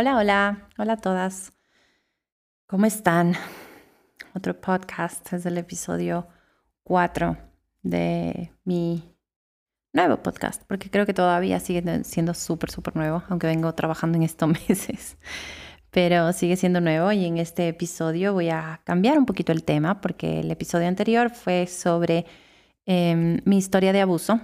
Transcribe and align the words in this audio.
Hola, 0.00 0.16
hola, 0.16 0.68
hola 0.78 0.94
a 0.94 0.96
todas. 0.96 1.52
¿Cómo 2.66 2.86
están? 2.86 3.34
Otro 4.34 4.58
podcast 4.58 5.30
es 5.34 5.44
el 5.44 5.58
episodio 5.58 6.26
4 6.84 7.36
de 7.82 8.50
mi 8.64 9.14
nuevo 9.92 10.22
podcast, 10.22 10.62
porque 10.66 10.88
creo 10.88 11.04
que 11.04 11.12
todavía 11.12 11.60
sigue 11.60 11.84
siendo 12.04 12.32
súper, 12.32 12.70
súper 12.70 12.96
nuevo, 12.96 13.24
aunque 13.28 13.46
vengo 13.46 13.74
trabajando 13.74 14.16
en 14.16 14.22
estos 14.22 14.48
meses, 14.68 15.18
pero 15.90 16.32
sigue 16.32 16.56
siendo 16.56 16.80
nuevo 16.80 17.12
y 17.12 17.26
en 17.26 17.36
este 17.36 17.68
episodio 17.68 18.32
voy 18.32 18.48
a 18.48 18.80
cambiar 18.84 19.18
un 19.18 19.26
poquito 19.26 19.52
el 19.52 19.64
tema, 19.64 20.00
porque 20.00 20.40
el 20.40 20.50
episodio 20.50 20.88
anterior 20.88 21.28
fue 21.28 21.66
sobre 21.66 22.24
em, 22.86 23.42
mi 23.44 23.58
historia 23.58 23.92
de 23.92 24.00
abuso 24.00 24.40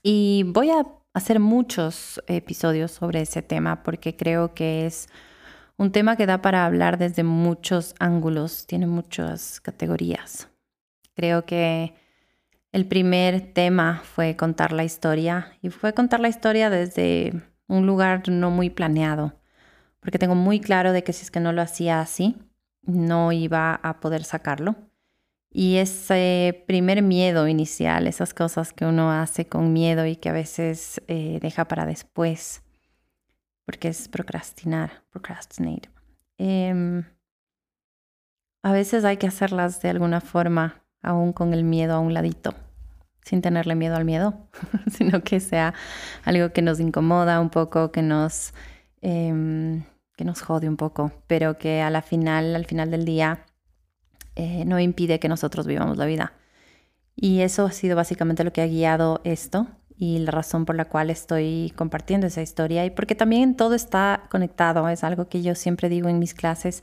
y 0.00 0.44
voy 0.46 0.70
a 0.70 0.86
hacer 1.14 1.40
muchos 1.40 2.22
episodios 2.26 2.90
sobre 2.90 3.22
ese 3.22 3.40
tema 3.40 3.82
porque 3.82 4.16
creo 4.16 4.52
que 4.52 4.84
es 4.84 5.08
un 5.76 5.90
tema 5.90 6.16
que 6.16 6.26
da 6.26 6.42
para 6.42 6.66
hablar 6.66 6.98
desde 6.98 7.24
muchos 7.24 7.94
ángulos, 7.98 8.66
tiene 8.66 8.86
muchas 8.86 9.60
categorías. 9.60 10.48
Creo 11.14 11.46
que 11.46 11.94
el 12.72 12.86
primer 12.86 13.52
tema 13.52 14.02
fue 14.04 14.36
contar 14.36 14.72
la 14.72 14.84
historia 14.84 15.52
y 15.62 15.70
fue 15.70 15.94
contar 15.94 16.20
la 16.20 16.28
historia 16.28 16.70
desde 16.70 17.32
un 17.68 17.86
lugar 17.86 18.28
no 18.28 18.50
muy 18.50 18.68
planeado, 18.68 19.34
porque 20.00 20.18
tengo 20.18 20.34
muy 20.34 20.60
claro 20.60 20.92
de 20.92 21.04
que 21.04 21.12
si 21.12 21.22
es 21.22 21.30
que 21.30 21.40
no 21.40 21.52
lo 21.52 21.62
hacía 21.62 22.00
así, 22.00 22.36
no 22.82 23.32
iba 23.32 23.74
a 23.74 24.00
poder 24.00 24.24
sacarlo. 24.24 24.76
Y 25.56 25.76
ese 25.76 26.64
primer 26.66 27.00
miedo 27.00 27.46
inicial, 27.46 28.08
esas 28.08 28.34
cosas 28.34 28.72
que 28.72 28.86
uno 28.86 29.12
hace 29.12 29.46
con 29.46 29.72
miedo 29.72 30.04
y 30.04 30.16
que 30.16 30.28
a 30.28 30.32
veces 30.32 31.00
eh, 31.06 31.38
deja 31.40 31.68
para 31.68 31.86
después, 31.86 32.64
porque 33.64 33.86
es 33.86 34.08
procrastinar, 34.08 35.04
procrastinate. 35.10 35.88
Em, 36.38 37.04
a 38.64 38.72
veces 38.72 39.04
hay 39.04 39.16
que 39.16 39.28
hacerlas 39.28 39.80
de 39.80 39.90
alguna 39.90 40.20
forma, 40.20 40.82
aún 41.02 41.32
con 41.32 41.54
el 41.54 41.62
miedo 41.62 41.94
a 41.94 42.00
un 42.00 42.14
ladito, 42.14 42.52
sin 43.22 43.40
tenerle 43.40 43.76
miedo 43.76 43.94
al 43.94 44.04
miedo, 44.04 44.34
sino 44.90 45.22
que 45.22 45.38
sea 45.38 45.72
algo 46.24 46.52
que 46.52 46.62
nos 46.62 46.80
incomoda 46.80 47.40
un 47.40 47.50
poco, 47.50 47.92
que 47.92 48.02
nos, 48.02 48.54
em, 49.02 49.84
que 50.16 50.24
nos 50.24 50.42
jode 50.42 50.68
un 50.68 50.76
poco, 50.76 51.12
pero 51.28 51.58
que 51.58 51.80
a 51.80 51.90
la 51.90 52.02
final, 52.02 52.56
al 52.56 52.66
final 52.66 52.90
del 52.90 53.04
día, 53.04 53.46
eh, 54.36 54.64
no 54.64 54.80
impide 54.80 55.18
que 55.18 55.28
nosotros 55.28 55.66
vivamos 55.66 55.96
la 55.98 56.06
vida. 56.06 56.34
Y 57.16 57.40
eso 57.40 57.66
ha 57.66 57.72
sido 57.72 57.96
básicamente 57.96 58.44
lo 58.44 58.52
que 58.52 58.62
ha 58.62 58.66
guiado 58.66 59.20
esto 59.24 59.68
y 59.96 60.18
la 60.18 60.32
razón 60.32 60.64
por 60.64 60.74
la 60.74 60.86
cual 60.86 61.10
estoy 61.10 61.72
compartiendo 61.76 62.26
esa 62.26 62.42
historia 62.42 62.84
y 62.84 62.90
porque 62.90 63.14
también 63.14 63.56
todo 63.56 63.74
está 63.74 64.24
conectado, 64.30 64.88
es 64.88 65.04
algo 65.04 65.28
que 65.28 65.42
yo 65.42 65.54
siempre 65.54 65.88
digo 65.88 66.08
en 66.08 66.18
mis 66.18 66.34
clases, 66.34 66.82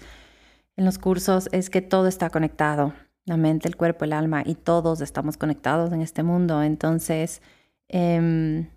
en 0.77 0.85
los 0.85 0.97
cursos, 0.97 1.49
es 1.52 1.69
que 1.69 1.81
todo 1.81 2.07
está 2.07 2.29
conectado, 2.29 2.94
la 3.25 3.38
mente, 3.38 3.67
el 3.67 3.75
cuerpo, 3.75 4.05
el 4.05 4.13
alma 4.13 4.44
y 4.45 4.55
todos 4.55 5.02
estamos 5.02 5.38
conectados 5.38 5.91
en 5.91 6.02
este 6.02 6.23
mundo. 6.23 6.63
Entonces, 6.63 7.41
em, 7.89 8.69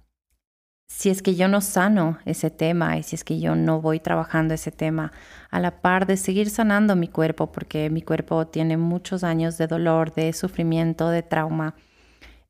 si 0.87 1.11
es 1.11 1.23
que 1.23 1.35
yo 1.35 1.49
no 1.49 1.61
sano 1.61 2.19
ese 2.25 2.51
tema 2.51 2.99
y 2.99 3.03
si 3.03 3.17
es 3.17 3.25
que 3.25 3.41
yo 3.41 3.57
no 3.57 3.81
voy 3.81 4.01
trabajando 4.01 4.55
ese 4.55 4.71
tema 4.71 5.13
a 5.51 5.61
la 5.61 5.81
par 5.81 6.07
de 6.07 6.17
seguir 6.17 6.51
sanando 6.51 6.95
mi 6.97 7.09
cuerpo, 7.09 7.51
porque 7.53 7.91
mi 7.91 8.03
cuerpo 8.03 8.47
tiene 8.47 8.77
muchos 8.77 9.25
años 9.25 9.57
de 9.59 9.67
dolor, 9.67 10.13
de 10.15 10.33
sufrimiento, 10.33 11.09
de 11.09 11.23
trauma 11.23 11.75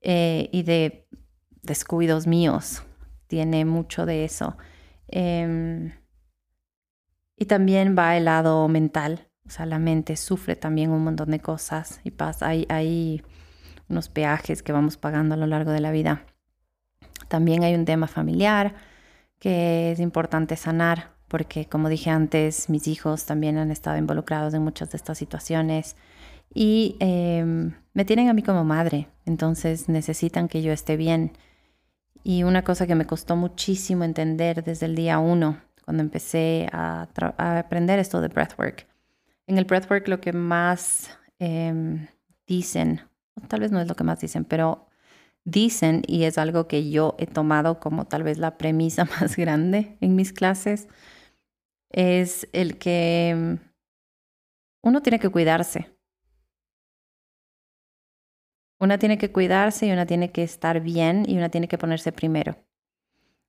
eh, 0.01 0.49
y 0.53 0.63
de 0.65 1.07
descuidos 1.63 2.27
míos, 2.27 2.83
tiene 3.29 3.64
mucho 3.64 4.05
de 4.05 4.25
eso. 4.25 4.57
Em, 5.08 5.92
y 7.37 7.47
también 7.47 7.95
va 7.97 8.17
el 8.17 8.25
lado 8.27 8.67
mental, 8.69 9.29
o 9.47 9.51
sea, 9.51 9.67
la 9.67 9.79
mente 9.79 10.17
sufre 10.17 10.57
también 10.57 10.91
un 10.91 11.05
montón 11.05 11.31
de 11.31 11.41
cosas 11.41 12.01
y 12.05 12.11
pasa, 12.11 12.48
hay, 12.48 12.67
hay 12.69 13.23
unos 13.89 14.08
peajes 14.08 14.63
que 14.63 14.73
vamos 14.73 14.97
pagando 14.97 15.35
a 15.35 15.39
lo 15.39 15.47
largo 15.47 15.70
de 15.70 15.81
la 15.81 15.91
vida. 15.92 16.27
También 17.29 17.64
hay 17.64 17.75
un 17.75 17.85
tema 17.85 18.07
familiar 18.07 18.75
que 19.39 19.92
es 19.92 20.01
importante 20.01 20.57
sanar 20.57 21.14
porque 21.29 21.67
como 21.67 21.89
dije 21.89 22.11
antes, 22.11 22.69
mis 22.69 22.86
hijos 22.86 23.27
también 23.27 23.58
han 23.58 23.70
estado 23.70 23.97
involucrados 23.97 24.55
en 24.55 24.63
muchas 24.63 24.92
de 24.92 24.98
estas 24.98 25.19
situaciones 25.19 25.97
y 26.55 26.97
em, 27.01 27.75
me 27.92 28.05
tienen 28.05 28.29
a 28.29 28.35
mí 28.35 28.42
como 28.42 28.64
madre, 28.64 29.08
entonces 29.27 29.89
necesitan 29.89 30.47
que 30.47 30.63
yo 30.63 30.73
esté 30.73 30.97
bien. 30.97 31.33
Y 32.23 32.45
una 32.45 32.63
cosa 32.63 32.86
que 32.86 32.95
me 32.95 33.07
costó 33.07 33.35
muchísimo 33.35 34.05
entender 34.05 34.63
desde 34.63 34.86
el 34.86 34.95
día 34.95 35.19
uno, 35.19 35.58
cuando 35.85 36.02
empecé 36.02 36.69
a, 36.73 37.08
aprender 37.36 37.98
esto 37.98 38.20
de 38.20 38.29
breathwork. 38.29 38.86
En 39.46 39.58
el 39.58 39.64
breathwork 39.64 40.07
lo 40.08 40.20
que 40.20 40.33
más 40.33 41.11
em, 41.41 42.07
dicen, 42.46 43.01
tal 43.48 43.61
vez 43.61 43.73
no 43.73 43.81
es 43.81 43.89
lo 43.89 43.96
que 43.96 44.05
más 44.05 44.20
dicen, 44.20 44.45
pero 44.45 44.86
dicen, 45.45 46.03
y 46.07 46.25
es 46.25 46.39
algo 46.39 46.67
que 46.67 46.91
yo 46.91 47.15
he 47.19 47.27
tomado 47.27 47.79
como 47.79 48.07
tal 48.07 48.23
vez 48.23 48.39
la 48.39 48.57
premisa 48.59 49.05
más 49.21 49.37
grande 49.37 49.97
en 50.01 50.17
mis 50.17 50.33
clases, 50.33 50.89
es 51.91 52.49
el 52.53 52.79
que 52.79 53.35
mm, 53.37 54.89
uno 54.89 55.03
tiene 55.03 55.19
que 55.19 55.29
cuidarse. 55.29 55.91
Una 58.81 58.99
tiene 58.99 59.17
que 59.19 59.33
cuidarse 59.33 59.87
y 59.87 59.93
una 59.93 60.05
tiene 60.05 60.33
que 60.33 60.43
estar 60.43 60.81
bien 60.81 61.25
y 61.29 61.37
una 61.37 61.49
tiene 61.49 61.69
que 61.69 61.79
ponerse 61.79 62.13
primero. 62.13 62.57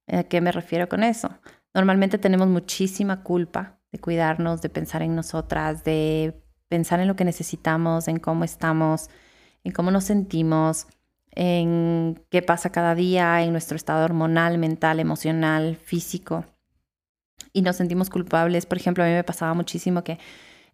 ¿A 0.07 0.23
qué 0.23 0.39
me 0.39 0.51
refiero 0.51 0.87
con 0.87 1.03
eso? 1.03 1.39
Normalmente 1.73 2.17
tenemos 2.17 2.47
muchísima 2.47 3.23
culpa 3.23 3.79
de 3.91 3.99
cuidarnos, 3.99 4.61
de 4.61 4.69
pensar 4.69 5.01
en 5.01 5.15
nosotras, 5.15 5.83
de 5.83 6.41
pensar 6.69 6.99
en 6.99 7.07
lo 7.07 7.15
que 7.15 7.25
necesitamos, 7.25 8.07
en 8.07 8.17
cómo 8.19 8.43
estamos, 8.43 9.09
en 9.63 9.71
cómo 9.71 9.91
nos 9.91 10.05
sentimos, 10.05 10.87
en 11.35 12.23
qué 12.29 12.41
pasa 12.41 12.71
cada 12.71 12.95
día, 12.95 13.43
en 13.43 13.51
nuestro 13.51 13.75
estado 13.75 14.05
hormonal, 14.05 14.57
mental, 14.57 14.99
emocional, 14.99 15.75
físico. 15.75 16.45
Y 17.53 17.61
nos 17.61 17.75
sentimos 17.75 18.09
culpables. 18.09 18.65
Por 18.65 18.77
ejemplo, 18.77 19.03
a 19.03 19.07
mí 19.07 19.13
me 19.13 19.23
pasaba 19.23 19.53
muchísimo 19.53 20.03
que 20.03 20.17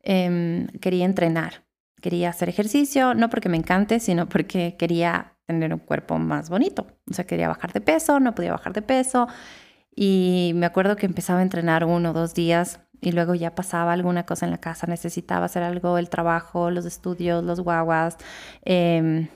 em, 0.03 0.67
quería 0.79 1.05
entrenar, 1.05 1.63
quería 2.01 2.29
hacer 2.29 2.49
ejercicio, 2.49 3.13
no 3.13 3.29
porque 3.29 3.49
me 3.49 3.57
encante, 3.57 3.99
sino 3.99 4.29
porque 4.29 4.75
quería 4.77 5.37
tener 5.47 5.73
un 5.73 5.79
cuerpo 5.79 6.17
más 6.19 6.49
bonito. 6.49 6.87
O 7.09 7.13
sea, 7.13 7.25
quería 7.25 7.47
bajar 7.47 7.73
de 7.73 7.81
peso, 7.81 8.19
no 8.19 8.35
podía 8.35 8.51
bajar 8.51 8.73
de 8.73 8.81
peso. 8.81 9.27
Y 9.95 10.53
me 10.55 10.65
acuerdo 10.65 10.95
que 10.95 11.05
empezaba 11.05 11.39
a 11.39 11.43
entrenar 11.43 11.85
uno 11.85 12.11
o 12.11 12.13
dos 12.13 12.33
días 12.33 12.79
y 13.01 13.11
luego 13.11 13.35
ya 13.35 13.55
pasaba 13.55 13.93
alguna 13.93 14.25
cosa 14.25 14.45
en 14.45 14.51
la 14.51 14.59
casa, 14.59 14.87
necesitaba 14.87 15.45
hacer 15.45 15.63
algo, 15.63 15.97
el 15.97 16.09
trabajo, 16.09 16.69
los 16.69 16.85
estudios, 16.85 17.43
los 17.43 17.59
guaguas. 17.59 18.17
Eh, 18.63 19.27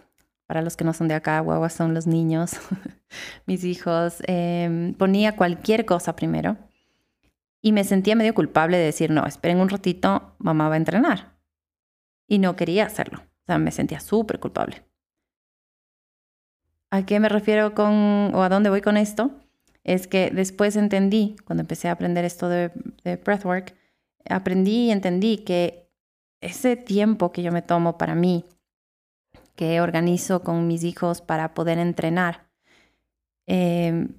para 0.47 0.61
los 0.61 0.78
que 0.78 0.83
no 0.83 0.94
son 0.94 1.07
de 1.07 1.16
acá, 1.16 1.39
guaguas 1.39 1.73
son 1.73 1.94
los 1.94 2.07
niños, 2.07 2.53
mis 3.45 3.63
hijos, 3.63 4.17
em, 4.28 4.94
ponía 4.94 5.35
cualquier 5.35 5.85
cosa 5.85 6.16
primero 6.16 6.57
y 7.61 7.72
me 7.72 7.83
sentía 7.83 8.16
medio 8.16 8.33
culpable 8.33 8.78
de 8.78 8.85
decir, 8.85 9.09
no, 9.09 9.25
esperen 9.25 9.59
un 9.59 9.69
ratito, 9.69 10.35
mamá 10.38 10.69
va 10.69 10.75
a 10.75 10.78
entrenar. 10.78 11.35
Y 12.28 12.38
no 12.39 12.55
quería 12.55 12.85
hacerlo, 12.85 13.19
o 13.19 13.45
sea, 13.47 13.57
me 13.57 13.72
sentía 13.72 14.00
súper 14.00 14.39
culpable. 14.39 14.84
¿A 16.91 17.05
qué 17.05 17.19
me 17.19 17.29
refiero 17.29 17.73
con, 17.73 18.34
o 18.34 18.44
a 18.44 18.50
dónde 18.50 18.69
voy 18.69 18.81
con 18.81 18.97
esto? 18.97 19.31
Es 19.84 20.07
que 20.07 20.31
después 20.31 20.75
entendí, 20.75 21.35
cuando 21.45 21.61
empecé 21.61 21.89
a 21.89 21.91
aprender 21.91 22.23
esto 22.23 22.50
de, 22.50 22.72
de 23.03 23.17
breathwork, 23.17 23.75
aprendí 24.29 24.88
y 24.88 24.91
entendí 24.91 25.38
que 25.38 25.90
ese 26.41 26.75
tiempo 26.75 27.31
que 27.31 27.41
yo 27.43 27.52
me 27.52 27.61
tomo 27.61 27.97
para 27.97 28.16
mí, 28.16 28.46
que 29.55 29.81
organizo 29.81 30.43
con 30.43 30.67
mis 30.67 30.84
hijos 30.84 31.22
para 31.22 31.53
poder 31.53 31.78
entrenar, 31.78 32.47
em, 33.47 34.09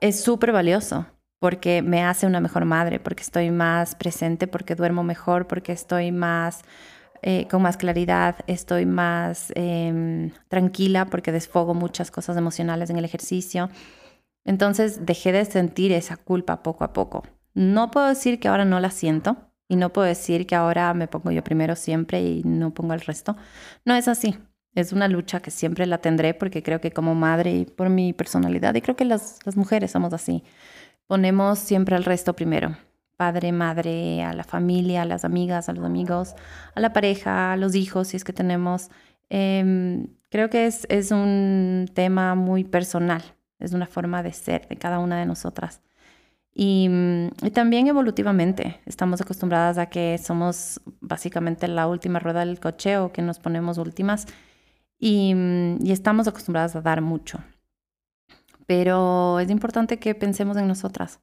es 0.00 0.20
súper 0.20 0.52
valioso 0.52 1.06
porque 1.38 1.82
me 1.82 2.02
hace 2.02 2.26
una 2.26 2.40
mejor 2.40 2.64
madre, 2.64 2.98
porque 3.00 3.22
estoy 3.22 3.50
más 3.50 3.94
presente, 3.94 4.46
porque 4.46 4.74
duermo 4.74 5.02
mejor, 5.04 5.46
porque 5.46 5.72
estoy 5.72 6.12
más 6.12 6.62
eh, 7.22 7.48
con 7.48 7.62
más 7.62 7.76
claridad, 7.76 8.36
estoy 8.46 8.86
más 8.86 9.52
em, 9.56 10.30
tranquila 10.48 11.06
porque 11.06 11.32
desfogo 11.32 11.74
muchas 11.74 12.10
cosas 12.10 12.36
emocionales 12.36 12.90
en 12.90 12.98
el 12.98 13.04
ejercicio. 13.04 13.70
Entonces 14.44 15.04
dejé 15.06 15.32
de 15.32 15.44
sentir 15.44 15.92
esa 15.92 16.16
culpa 16.16 16.62
poco 16.62 16.84
a 16.84 16.92
poco. 16.92 17.24
No 17.54 17.90
puedo 17.90 18.06
decir 18.06 18.38
que 18.38 18.48
ahora 18.48 18.64
no 18.64 18.80
la 18.80 18.90
siento 18.90 19.36
y 19.68 19.76
no 19.76 19.92
puedo 19.92 20.06
decir 20.06 20.46
que 20.46 20.54
ahora 20.54 20.94
me 20.94 21.08
pongo 21.08 21.30
yo 21.32 21.42
primero 21.42 21.74
siempre 21.74 22.22
y 22.22 22.42
no 22.44 22.72
pongo 22.72 22.92
al 22.92 23.00
resto. 23.00 23.36
No 23.84 23.94
es 23.94 24.08
así. 24.08 24.38
Es 24.76 24.92
una 24.92 25.08
lucha 25.08 25.40
que 25.40 25.50
siempre 25.50 25.86
la 25.86 25.98
tendré 25.98 26.34
porque 26.34 26.62
creo 26.62 26.82
que 26.82 26.92
como 26.92 27.14
madre 27.14 27.50
y 27.50 27.64
por 27.64 27.88
mi 27.88 28.12
personalidad, 28.12 28.74
y 28.74 28.82
creo 28.82 28.94
que 28.94 29.06
las, 29.06 29.38
las 29.46 29.56
mujeres 29.56 29.90
somos 29.90 30.12
así, 30.12 30.44
ponemos 31.06 31.58
siempre 31.58 31.96
al 31.96 32.04
resto 32.04 32.36
primero. 32.36 32.76
Padre, 33.16 33.52
madre, 33.52 34.22
a 34.22 34.34
la 34.34 34.44
familia, 34.44 35.02
a 35.02 35.04
las 35.06 35.24
amigas, 35.24 35.70
a 35.70 35.72
los 35.72 35.82
amigos, 35.82 36.34
a 36.74 36.80
la 36.80 36.92
pareja, 36.92 37.54
a 37.54 37.56
los 37.56 37.74
hijos, 37.74 38.08
si 38.08 38.18
es 38.18 38.24
que 38.24 38.34
tenemos. 38.34 38.90
Em, 39.30 40.08
creo 40.30 40.50
que 40.50 40.66
es, 40.66 40.86
es 40.90 41.10
un 41.10 41.88
tema 41.94 42.34
muy 42.34 42.64
personal, 42.64 43.22
es 43.58 43.72
una 43.72 43.86
forma 43.86 44.22
de 44.22 44.34
ser 44.34 44.68
de 44.68 44.76
cada 44.76 44.98
una 44.98 45.18
de 45.18 45.24
nosotras. 45.24 45.80
Y, 46.54 46.90
y, 47.42 47.50
también 47.50 47.86
evolutivamente, 47.86 48.80
estamos 48.84 49.20
acostumbradas 49.22 49.78
a 49.78 49.86
que 49.86 50.18
somos 50.18 50.80
básicamente 51.00 51.68
la 51.68 51.86
última 51.86 52.18
rueda 52.18 52.40
del 52.40 52.60
cocheo, 52.60 53.12
que 53.12 53.22
nos 53.22 53.38
ponemos 53.38 53.78
últimas 53.78 54.26
y, 54.98 55.34
y 55.80 55.92
estamos 55.92 56.28
acostumbradas 56.28 56.76
a 56.76 56.80
dar 56.80 57.00
mucho. 57.00 57.40
Pero 58.66 59.38
es 59.40 59.50
importante 59.50 59.98
que 59.98 60.14
pensemos 60.14 60.56
en 60.56 60.66
nosotras. 60.66 61.20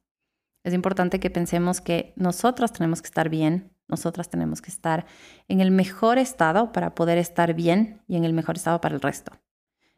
Es 0.64 0.72
importante 0.72 1.20
que 1.20 1.30
pensemos 1.30 1.80
que 1.80 2.14
nosotras 2.16 2.72
tenemos 2.72 3.02
que 3.02 3.06
estar 3.06 3.28
bien, 3.28 3.70
nosotras 3.86 4.30
tenemos 4.30 4.62
que 4.62 4.70
estar 4.70 5.04
en 5.46 5.60
el 5.60 5.70
mejor 5.70 6.16
estado 6.16 6.72
para 6.72 6.94
poder 6.94 7.18
estar 7.18 7.52
bien 7.52 8.00
y 8.08 8.16
en 8.16 8.24
el 8.24 8.32
mejor 8.32 8.56
estado 8.56 8.80
para 8.80 8.94
el 8.94 9.02
resto. 9.02 9.32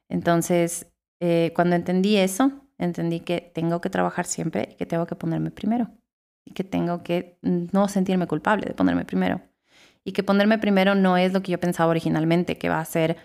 Entonces, 0.09 0.89
eh, 1.21 1.53
cuando 1.55 1.77
entendí 1.77 2.17
eso, 2.17 2.51
entendí 2.79 3.21
que 3.21 3.53
tengo 3.55 3.81
que 3.81 3.91
trabajar 3.91 4.27
siempre 4.27 4.71
y 4.73 4.75
que 4.75 4.87
tengo 4.87 5.07
que 5.07 5.15
ponerme 5.15 5.53
primero. 5.53 5.91
Y 6.45 6.53
que 6.53 6.65
tengo 6.65 7.03
que 7.03 7.39
no 7.43 7.89
sentirme 7.89 8.27
culpable 8.27 8.67
de 8.67 8.75
ponerme 8.75 9.05
primero. 9.05 9.41
Y 10.05 10.13
que 10.13 10.23
ponerme 10.23 10.59
primero 10.59 10.95
no 10.95 11.17
es 11.17 11.33
lo 11.33 11.43
que 11.43 11.53
yo 11.53 11.61
pensaba 11.61 11.91
originalmente, 11.91 12.59
que 12.59 12.69
va 12.69 12.81
a 12.81 12.85
ser 12.85 13.17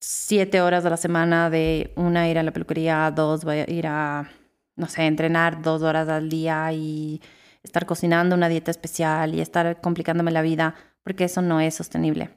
siete 0.00 0.60
horas 0.60 0.84
de 0.84 0.90
la 0.90 0.96
semana 0.96 1.50
de 1.50 1.92
una 1.96 2.28
ir 2.28 2.38
a 2.38 2.42
la 2.42 2.52
peluquería, 2.52 3.10
dos 3.10 3.44
voy 3.44 3.58
a 3.58 3.70
ir 3.70 3.86
a, 3.86 4.30
no 4.76 4.86
sé, 4.86 5.06
entrenar 5.06 5.62
dos 5.62 5.82
horas 5.82 6.08
al 6.08 6.28
día 6.28 6.72
y 6.72 7.20
estar 7.62 7.86
cocinando 7.86 8.34
una 8.34 8.48
dieta 8.48 8.70
especial 8.70 9.34
y 9.34 9.40
estar 9.40 9.80
complicándome 9.80 10.30
la 10.30 10.42
vida, 10.42 10.74
porque 11.02 11.24
eso 11.24 11.42
no 11.42 11.60
es 11.60 11.74
sostenible. 11.74 12.30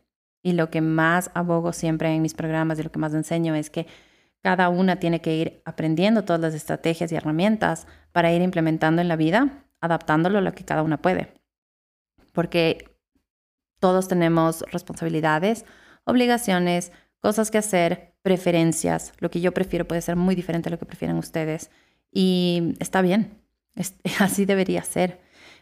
Y 0.43 0.53
lo 0.53 0.69
que 0.71 0.81
más 0.81 1.29
abogo 1.33 1.71
siempre 1.71 2.09
en 2.09 2.21
mis 2.21 2.33
programas 2.33 2.79
y 2.79 2.83
lo 2.83 2.91
que 2.91 2.99
más 2.99 3.13
enseño 3.13 3.53
es 3.53 3.69
que 3.69 3.85
cada 4.41 4.69
una 4.69 4.95
tiene 4.95 5.21
que 5.21 5.35
ir 5.35 5.61
aprendiendo 5.65 6.23
todas 6.23 6.41
las 6.41 6.55
estrategias 6.55 7.11
y 7.11 7.15
herramientas 7.15 7.85
para 8.11 8.31
ir 8.33 8.41
implementando 8.41 9.01
en 9.01 9.07
la 9.07 9.15
vida, 9.15 9.65
adaptándolo 9.81 10.39
a 10.39 10.41
lo 10.41 10.53
que 10.53 10.65
cada 10.65 10.81
una 10.81 11.01
puede. 11.01 11.33
Porque 12.33 12.97
todos 13.79 14.07
tenemos 14.07 14.63
responsabilidades, 14.71 15.65
obligaciones, 16.05 16.91
cosas 17.21 17.51
que 17.51 17.57
hacer, 17.57 18.13
preferencias. 18.21 19.13
Lo 19.19 19.31
que 19.31 19.39
yo 19.39 19.53
prefiero 19.53 19.87
puede 19.87 20.01
ser 20.01 20.15
muy 20.15 20.35
diferente 20.35 20.69
a 20.69 20.71
lo 20.71 20.79
que 20.79 20.85
prefieren 20.85 21.17
ustedes. 21.17 21.69
Y 22.11 22.75
está 22.79 23.01
bien, 23.01 23.41
así 24.19 24.45
debería 24.45 24.83
ser. 24.83 25.21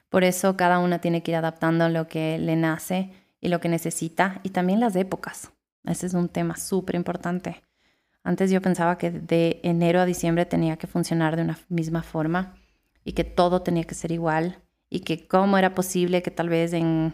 Por 0.10 0.24
eso 0.24 0.58
cada 0.58 0.80
una 0.80 1.00
tiene 1.00 1.22
que 1.22 1.32
ir 1.32 1.38
adaptando 1.38 1.88
lo 1.90 2.08
que 2.08 2.40
le 2.40 2.56
nace 2.56 3.12
y 3.40 3.50
lo 3.50 3.60
que 3.60 3.70
necesita 3.70 4.40
y 4.42 4.50
también 4.50 4.80
las 4.80 4.96
épocas. 4.96 5.52
Ese 5.86 6.08
es 6.08 6.14
un 6.14 6.30
tema 6.30 6.58
súper 6.58 6.96
importante. 6.96 7.62
Antes 8.24 8.52
yo 8.52 8.62
pensaba 8.62 8.98
que 8.98 9.12
de 9.12 9.60
enero 9.64 10.00
a 10.00 10.06
diciembre 10.06 10.46
tenía 10.46 10.78
que 10.78 10.88
funcionar 10.88 11.36
de 11.36 11.44
una 11.44 11.60
misma 11.70 12.04
forma 12.04 12.56
y 13.06 13.14
que 13.14 13.24
todo 13.24 13.62
tenía 13.62 13.84
que 13.84 13.96
ser 13.96 14.12
igual 14.12 14.62
y 14.90 15.02
que 15.02 15.28
cómo 15.28 15.58
era 15.58 15.76
posible 15.76 16.22
que 16.22 16.32
tal 16.32 16.50
vez 16.50 16.74
en, 16.74 17.14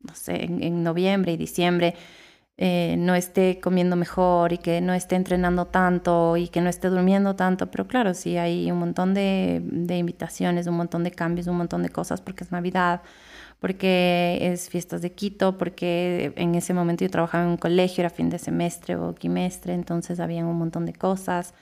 no 0.00 0.14
sé, 0.14 0.44
en 0.44 0.82
noviembre 0.82 1.32
y 1.32 1.36
diciembre 1.36 1.94
eh, 2.60 2.96
no 2.98 3.14
esté 3.14 3.60
comiendo 3.60 3.94
mejor 3.94 4.52
y 4.52 4.58
que 4.58 4.80
no 4.80 4.92
esté 4.92 5.14
entrenando 5.14 5.66
tanto 5.66 6.36
y 6.36 6.48
que 6.48 6.60
no 6.60 6.68
esté 6.68 6.88
durmiendo 6.88 7.36
tanto. 7.36 7.70
Pero 7.70 7.86
claro, 7.86 8.14
sí 8.14 8.36
hay 8.36 8.70
un 8.72 8.78
montón 8.80 9.14
de, 9.14 9.62
invitaciones, 9.96 10.66
un 10.66 10.76
montón 10.76 11.04
de 11.04 11.12
cambios, 11.12 11.46
un 11.46 11.56
montón 11.56 11.84
de 11.84 11.90
cosas 11.90 12.20
porque 12.20 12.42
es 12.42 12.50
Navidad, 12.50 13.02
porque 13.60 14.38
es 14.40 14.68
fiestas 14.70 15.02
de 15.02 15.12
Quito, 15.12 15.56
porque 15.56 16.32
en 16.36 16.54
ese 16.56 16.74
momento 16.74 17.04
yo 17.04 17.10
trabajaba 17.10 17.44
en 17.44 17.50
un 17.50 17.56
colegio, 17.58 18.02
era 18.02 18.10
fin 18.10 18.28
de 18.30 18.38
semestre 18.40 18.96
o 18.96 19.14
quimestre, 19.14 19.74
entonces 19.74 20.20
había 20.20 20.44
un 20.44 20.58
montón 20.58 20.86
de 20.86 20.94
cosas. 20.94 21.54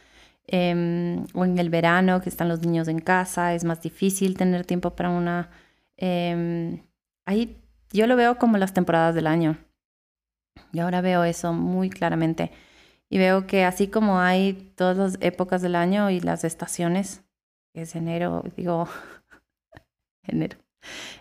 Em, 0.49 1.27
o 1.35 1.45
en 1.45 1.59
el 1.59 1.71
verano, 1.71 2.21
que 2.23 2.29
están 2.31 2.49
los 2.49 2.61
niños 2.63 2.89
en 2.89 3.01
casa, 3.01 3.55
es 3.55 3.65
más 3.65 3.83
difícil 3.83 4.37
tener 4.37 4.65
tiempo 4.67 4.91
para 4.97 5.11
una... 5.11 5.51
Em, 5.97 6.83
ahí 7.27 7.59
yo 7.93 8.07
lo 8.07 8.17
veo 8.17 8.39
como 8.39 8.59
las 8.59 8.73
temporadas 8.75 9.15
del 9.15 9.27
año. 9.27 9.59
Y 10.73 10.81
ahora 10.81 11.01
veo 11.01 11.25
eso 11.25 11.53
muy 11.53 11.91
claramente. 11.91 12.51
Y 13.09 13.19
veo 13.19 13.47
que 13.47 13.65
así 13.65 13.89
como 13.89 14.21
hay 14.21 14.73
todas 14.77 14.97
las 14.97 15.19
épocas 15.21 15.63
del 15.63 15.77
año 15.77 16.11
y 16.11 16.21
las 16.21 16.45
estaciones, 16.45 17.23
que 17.73 17.83
es 17.83 17.95
enero, 17.95 18.43
digo, 18.57 18.89
enero, 20.25 20.59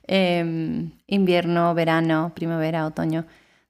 em, 0.07 0.91
invierno, 1.07 1.73
verano, 1.75 2.31
primavera, 2.33 2.87
otoño, 2.87 3.25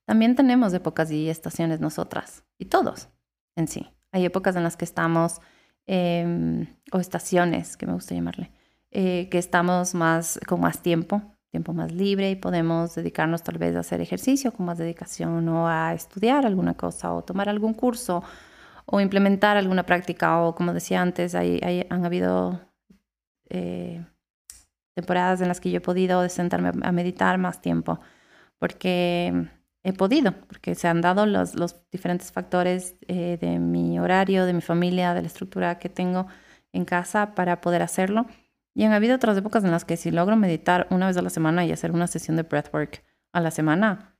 también 0.06 0.35
tenemos 0.35 0.73
épocas 0.73 1.12
y 1.12 1.29
estaciones 1.29 1.79
nosotras, 1.81 2.44
y 2.57 2.65
todos 2.65 3.09
en 3.56 3.67
sí. 3.67 3.88
Hay 4.12 4.23
épocas 4.23 4.56
en 4.56 4.63
las 4.63 4.77
que 4.77 4.85
estamos, 4.85 5.41
em, 5.88 6.67
o 6.91 7.00
estaciones, 7.00 7.75
que 7.75 7.85
me 7.85 7.94
gusta 7.94 8.15
llamarle, 8.15 8.51
eh, 8.91 9.27
que 9.29 9.38
estamos 9.38 9.94
más 9.94 10.39
con 10.47 10.62
más 10.62 10.81
tiempo, 10.81 11.35
tiempo 11.51 11.74
más 11.74 11.92
libre 11.92 12.31
y 12.31 12.36
podemos 12.36 12.95
dedicarnos 12.95 13.44
tal 13.44 13.57
vez 13.57 13.75
a 13.75 13.80
hacer 13.80 14.01
ejercicio 14.01 14.51
con 14.51 14.65
más 14.65 14.77
dedicación 14.77 15.47
o 15.50 15.68
a 15.68 15.94
estudiar 15.94 16.45
alguna 16.45 16.75
cosa 16.75 17.13
o 17.13 17.24
tomar 17.24 17.50
algún 17.50 17.74
curso 17.74 18.24
o 18.86 19.00
implementar 19.00 19.57
alguna 19.57 19.86
práctica 19.86 20.42
o 20.42 20.56
como 20.56 20.74
decía 20.74 21.01
antes, 21.01 21.33
hay, 21.36 21.88
han 21.89 22.06
habido 22.06 22.59
eh, 23.50 24.06
temporadas 24.95 25.42
en 25.42 25.47
las 25.47 25.59
que 25.59 25.71
yo 25.71 25.77
he 25.77 25.81
podido 25.81 26.27
sentarme 26.30 26.71
a 26.83 26.92
meditar 26.92 27.38
más 27.38 27.62
tiempo 27.62 28.00
porque 28.59 29.50
he 29.83 29.94
podido, 29.94 30.33
porque 30.48 30.74
se 30.75 30.88
han 30.88 31.01
dado 31.01 31.25
los, 31.25 31.56
los 31.56 31.75
diferentes 31.91 32.31
factores 32.31 32.95
eh, 33.07 33.38
de 33.39 33.59
mi 33.59 34.00
horario, 34.00 34.45
de 34.45 34.53
mi 34.53 34.62
familia, 34.62 35.13
de 35.13 35.21
la 35.21 35.27
estructura 35.27 35.77
que 35.77 35.89
tengo 35.89 36.27
en 36.74 36.86
casa 36.86 37.36
para 37.36 37.62
poder 37.62 37.83
hacerlo. 37.83 38.25
Y 38.75 38.83
han 38.83 38.92
habido 38.92 39.16
otras 39.16 39.38
épocas 39.38 39.63
en 39.63 39.72
las 39.72 39.86
que 39.86 39.95
si 39.95 40.12
logro 40.12 40.36
meditar 40.36 40.86
una 40.92 41.07
vez 41.07 41.16
a 41.16 41.22
la 41.22 41.30
semana 41.30 41.66
y 41.66 41.72
hacer 41.72 41.92
una 41.92 42.07
sesión 42.07 42.36
de 42.36 42.44
breathwork 42.44 43.04
a 43.31 43.39
la 43.39 43.50
semana, 43.50 44.18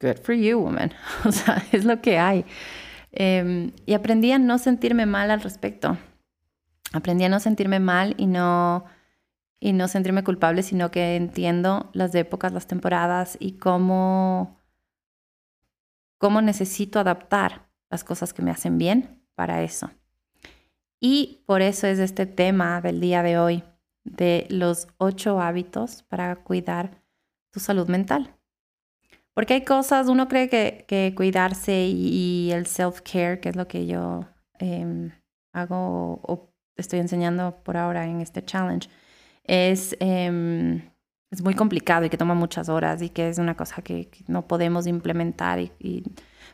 good 0.00 0.18
for 0.22 0.34
you, 0.34 0.60
woman. 0.60 0.92
O 1.24 1.32
sea, 1.32 1.62
es 1.72 1.84
lo 1.84 2.00
que 2.02 2.18
hay. 2.18 2.44
Em, 3.12 3.72
y 3.86 3.94
aprendí 3.94 4.32
a 4.32 4.38
no 4.38 4.58
sentirme 4.58 5.06
mal 5.06 5.30
al 5.30 5.40
respecto. 5.40 5.96
Aprendí 6.92 7.24
a 7.24 7.28
no 7.30 7.40
sentirme 7.40 7.80
mal 7.80 8.14
y 8.18 8.26
no, 8.26 8.84
y 9.60 9.72
no 9.72 9.88
sentirme 9.88 10.24
culpable, 10.24 10.62
sino 10.62 10.90
que 10.90 11.16
entiendo 11.16 11.90
las 11.94 12.14
épocas, 12.14 12.52
las 12.52 12.66
temporadas 12.66 13.38
y 13.40 13.52
cómo, 13.52 14.58
cómo 16.18 16.42
necesito 16.42 16.98
adaptar 16.98 17.70
las 17.90 18.04
cosas 18.04 18.34
que 18.34 18.42
me 18.42 18.50
hacen 18.50 18.76
bien 18.76 19.22
para 19.34 19.62
eso. 19.62 19.90
Y 21.00 21.44
por 21.46 21.62
eso 21.62 21.86
es 21.86 21.98
este 21.98 22.26
tema 22.26 22.80
del 22.80 23.00
día 23.00 23.22
de 23.22 23.38
hoy, 23.38 23.64
de 24.20 24.46
los 24.50 24.86
ocho 24.98 25.40
hábitos 25.40 26.02
para 26.02 26.36
cuidar 26.36 27.02
tu 27.50 27.58
salud 27.58 27.88
mental. 27.88 28.36
Porque 29.32 29.54
hay 29.54 29.64
cosas, 29.64 30.08
uno 30.08 30.28
cree 30.28 30.50
que, 30.50 31.14
cuidarse 31.16 31.86
y, 31.86 32.50
el 32.52 32.66
self-care, 32.66 33.40
que 33.40 33.48
es 33.48 33.56
lo 33.56 33.66
que 33.66 33.86
yo 33.86 34.26
em, 34.58 35.10
hago 35.54 36.20
o 36.22 36.52
estoy 36.76 36.98
enseñando 36.98 37.62
por 37.64 37.78
ahora 37.78 38.04
en 38.04 38.20
este 38.20 38.44
challenge, 38.44 38.90
es, 39.44 39.96
em, 40.00 40.82
es 41.30 41.42
muy 41.42 41.54
complicado 41.54 42.04
y 42.04 42.10
que 42.10 42.18
toma 42.18 42.34
muchas 42.34 42.68
horas 42.68 43.00
y 43.00 43.08
que 43.08 43.30
es 43.30 43.38
una 43.38 43.56
cosa 43.56 43.80
que, 43.80 44.10
no 44.28 44.46
podemos 44.46 44.86
implementar. 44.86 45.60
Y, 45.60 46.04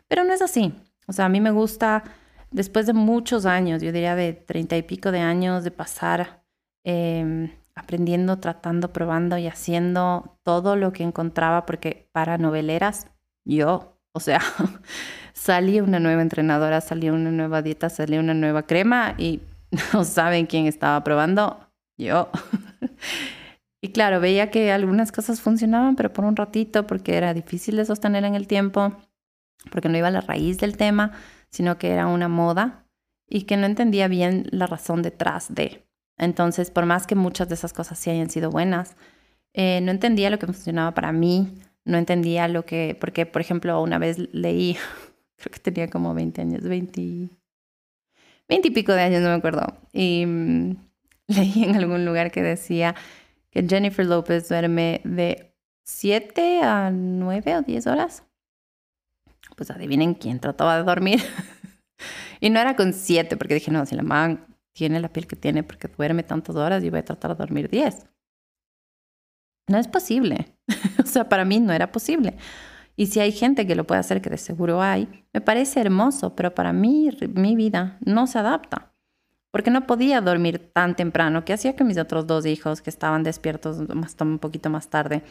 pero 0.07 0.23
no 0.23 0.33
es 0.33 0.41
así. 0.41 0.73
O 1.09 1.13
sea, 1.13 1.25
a 1.25 1.29
mí 1.29 1.41
me 1.41 1.51
gusta, 1.51 2.05
después 2.53 2.87
de 2.87 2.93
muchos 2.93 3.45
años, 3.45 3.83
yo 3.83 3.91
diría 3.91 4.15
de 4.15 4.35
treinta 4.35 4.77
y 4.77 4.83
pico 4.83 5.11
de 5.11 5.19
años, 5.21 5.65
de 5.65 5.73
pasar 5.73 6.46
Em, 6.89 7.51
aprendiendo, 7.75 8.39
tratando, 8.39 8.93
probando 8.93 9.37
y 9.37 9.49
haciendo 9.49 10.39
todo 10.45 10.77
lo 10.77 10.93
que 10.93 11.03
encontraba, 11.03 11.67
porque 11.67 12.09
para 12.13 12.39
noveleras, 12.39 13.09
yo, 13.45 13.99
o 14.15 14.21
sea, 14.21 14.41
salí 15.35 15.81
una 15.81 15.99
nueva 15.99 16.23
entrenadora, 16.23 16.81
salí 16.81 17.11
una 17.11 17.33
nueva 17.33 17.61
dieta, 17.61 17.91
salí 17.91 18.19
una 18.19 18.35
nueva 18.35 18.63
crema 18.63 19.17
y 19.19 19.43
no 19.93 20.05
saben 20.05 20.47
quién 20.47 20.67
estaba 20.67 21.03
probando, 21.03 21.59
yo. 21.99 22.31
y 23.83 23.91
claro, 23.91 24.21
veía 24.21 24.53
que 24.53 24.71
algunas 24.71 25.11
cosas 25.11 25.41
funcionaban, 25.41 25.97
pero 25.97 26.13
por 26.13 26.25
un 26.25 26.37
ratito, 26.37 26.87
porque 26.87 27.17
era 27.17 27.35
difícil 27.35 27.75
de 27.77 27.85
sostener 27.85 28.25
en 28.25 28.37
el 28.37 28.47
tiempo, 28.47 28.93
porque 29.73 29.89
no 29.89 29.99
iba 29.99 30.07
a 30.07 30.13
la 30.13 30.21
raíz 30.21 30.59
del 30.59 30.77
tema, 30.77 31.15
sino 31.51 31.79
que 31.79 31.91
era 31.91 32.07
una 32.07 32.29
moda 32.29 32.87
y 33.29 33.43
que 33.43 33.57
no 33.57 33.67
entendía 33.67 34.07
bien 34.07 34.47
la 34.53 34.69
razón 34.69 35.03
detrás 35.03 35.53
de. 35.53 35.86
Entonces, 36.19 36.71
por 36.71 36.87
más 36.87 37.07
que 37.07 37.15
muchas 37.15 37.49
de 37.49 37.55
esas 37.55 37.73
cosas 37.73 37.99
sí 37.99 38.11
hayan 38.11 38.31
sido 38.31 38.51
buenas, 38.51 38.97
eh, 39.53 39.81
no 39.83 39.91
entendía 39.91 40.31
lo 40.31 40.39
que 40.39 40.47
funcionaba 40.47 40.93
para 40.95 41.13
mí, 41.13 41.53
no 41.85 41.99
entendía 41.99 42.49
lo 42.49 42.65
que, 42.65 42.97
porque, 43.01 43.27
por 43.27 43.41
ejemplo, 43.41 43.81
una 43.83 43.99
vez 43.99 44.19
leí, 44.33 44.77
creo 45.37 45.53
que 45.53 45.61
tenía 45.61 45.89
como 45.89 46.15
20 46.15 46.41
años, 46.41 46.63
20, 46.63 47.31
20 48.49 48.69
y 48.69 48.71
pico 48.71 48.93
de 48.93 49.03
años, 49.03 49.23
no 49.23 49.29
me 49.29 49.35
acuerdo, 49.35 49.79
y 49.93 50.25
mm, 50.27 50.77
leí 51.29 51.65
en 51.65 51.77
algún 51.77 52.05
lugar 52.05 52.31
que 52.31 52.43
decía 52.43 52.95
que 53.51 53.67
Jennifer 53.67 54.05
López 54.05 54.49
duerme 54.49 55.01
de 55.05 55.55
7 55.85 56.61
a 56.63 56.91
9 56.91 57.57
o 57.57 57.63
10 57.63 57.87
horas. 57.87 58.25
Pues 59.57 59.71
adivinen 59.71 60.15
quién 60.15 60.41
trataba 60.41 60.77
de 60.77 60.83
dormir. 60.83 61.23
y 62.41 62.51
no 62.51 62.61
era 62.61 62.77
con 62.77 62.93
7, 62.93 63.37
porque 63.37 63.55
dije, 63.55 63.71
no, 63.71 63.87
si 63.87 63.95
la 63.95 64.03
man 64.03 64.45
tiene 64.77 65.01
la 65.01 65.09
piel 65.09 65.27
que 65.27 65.37
tiene 65.37 65.63
porque 65.63 65.89
duerme 65.89 66.23
tantas 66.23 66.55
horas 66.55 66.85
y 66.85 66.91
voy 66.91 66.99
a 66.99 67.05
tratar 67.05 67.31
de 67.31 67.39
dormir 67.39 67.71
10. 67.71 68.07
No 69.69 69.79
es 69.79 69.89
posible. 69.89 70.55
o 71.03 71.07
sea, 71.07 71.29
para 71.31 71.47
mí 71.47 71.61
no 71.61 71.73
era 71.73 71.91
posible. 71.91 72.37
Y 72.95 73.07
si 73.07 73.21
hay 73.21 73.33
gente 73.33 73.67
que 73.67 73.75
lo 73.75 73.87
puede 73.87 74.01
hacer, 74.01 74.21
que 74.21 74.29
de 74.29 74.37
seguro 74.37 74.83
hay, 74.83 75.25
me 75.33 75.41
parece 75.41 75.81
hermoso, 75.81 76.37
pero 76.37 76.55
para 76.55 76.75
mí 76.75 77.11
mi 77.35 77.57
vida 77.57 77.99
no 78.05 78.27
se 78.27 78.39
adapta. 78.39 78.93
Porque 79.51 79.71
no 79.71 79.87
podía 79.87 80.21
dormir 80.21 80.71
tan 80.75 80.95
temprano, 80.95 81.45
que 81.47 81.55
hacía 81.55 81.75
que 81.75 81.85
mis 81.85 81.97
otros 81.97 82.27
dos 82.27 82.45
hijos, 82.45 82.83
que 82.83 82.91
estaban 82.91 83.23
despiertos 83.23 83.89
más, 83.95 84.15
un 84.21 84.39
poquito 84.39 84.69
más 84.69 84.91
tarde. 84.91 85.23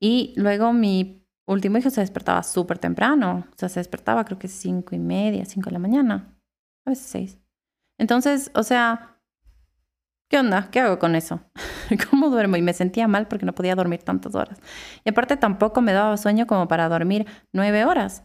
Y 0.00 0.34
luego 0.36 0.72
mi 0.72 1.24
último 1.46 1.78
hijo 1.78 1.90
se 1.90 2.00
despertaba 2.00 2.42
súper 2.42 2.78
temprano. 2.78 3.46
O 3.52 3.54
sea, 3.56 3.68
se 3.68 3.78
despertaba 3.78 4.24
creo 4.24 4.40
que 4.40 4.48
cinco 4.48 4.96
y 4.96 4.98
media, 4.98 5.44
cinco 5.44 5.70
de 5.70 5.74
la 5.74 5.78
mañana. 5.78 6.36
A 6.84 6.90
veces 6.90 7.06
seis. 7.06 7.43
Entonces, 7.98 8.50
o 8.54 8.62
sea, 8.62 9.18
¿qué 10.28 10.38
onda? 10.38 10.68
¿Qué 10.70 10.80
hago 10.80 10.98
con 10.98 11.14
eso? 11.14 11.40
¿Cómo 12.10 12.30
duermo? 12.30 12.56
Y 12.56 12.62
me 12.62 12.72
sentía 12.72 13.08
mal 13.08 13.28
porque 13.28 13.46
no 13.46 13.54
podía 13.54 13.74
dormir 13.74 14.02
tantas 14.02 14.34
horas. 14.34 14.58
Y 15.04 15.10
aparte 15.10 15.36
tampoco 15.36 15.80
me 15.80 15.92
daba 15.92 16.16
sueño 16.16 16.46
como 16.46 16.68
para 16.68 16.88
dormir 16.88 17.26
nueve 17.52 17.84
horas. 17.84 18.24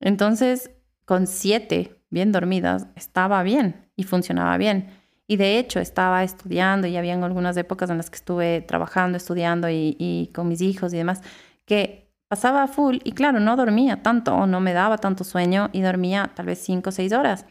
Entonces, 0.00 0.70
con 1.04 1.26
siete 1.26 2.02
bien 2.10 2.32
dormidas, 2.32 2.86
estaba 2.96 3.42
bien 3.42 3.90
y 3.96 4.04
funcionaba 4.04 4.56
bien. 4.56 4.88
Y 5.26 5.36
de 5.36 5.58
hecho 5.58 5.80
estaba 5.80 6.22
estudiando 6.22 6.86
y 6.86 6.96
había 6.96 7.14
algunas 7.14 7.56
épocas 7.56 7.90
en 7.90 7.96
las 7.96 8.10
que 8.10 8.16
estuve 8.16 8.60
trabajando, 8.60 9.16
estudiando 9.16 9.68
y, 9.70 9.96
y 9.98 10.30
con 10.34 10.48
mis 10.48 10.60
hijos 10.60 10.92
y 10.92 10.98
demás, 10.98 11.22
que 11.64 12.12
pasaba 12.28 12.66
full 12.66 12.98
y 13.04 13.12
claro, 13.12 13.40
no 13.40 13.56
dormía 13.56 14.02
tanto 14.02 14.34
o 14.34 14.46
no 14.46 14.60
me 14.60 14.72
daba 14.72 14.98
tanto 14.98 15.24
sueño 15.24 15.70
y 15.72 15.80
dormía 15.82 16.32
tal 16.34 16.46
vez 16.46 16.58
cinco 16.58 16.90
o 16.90 16.92
seis 16.92 17.12
horas. 17.12 17.46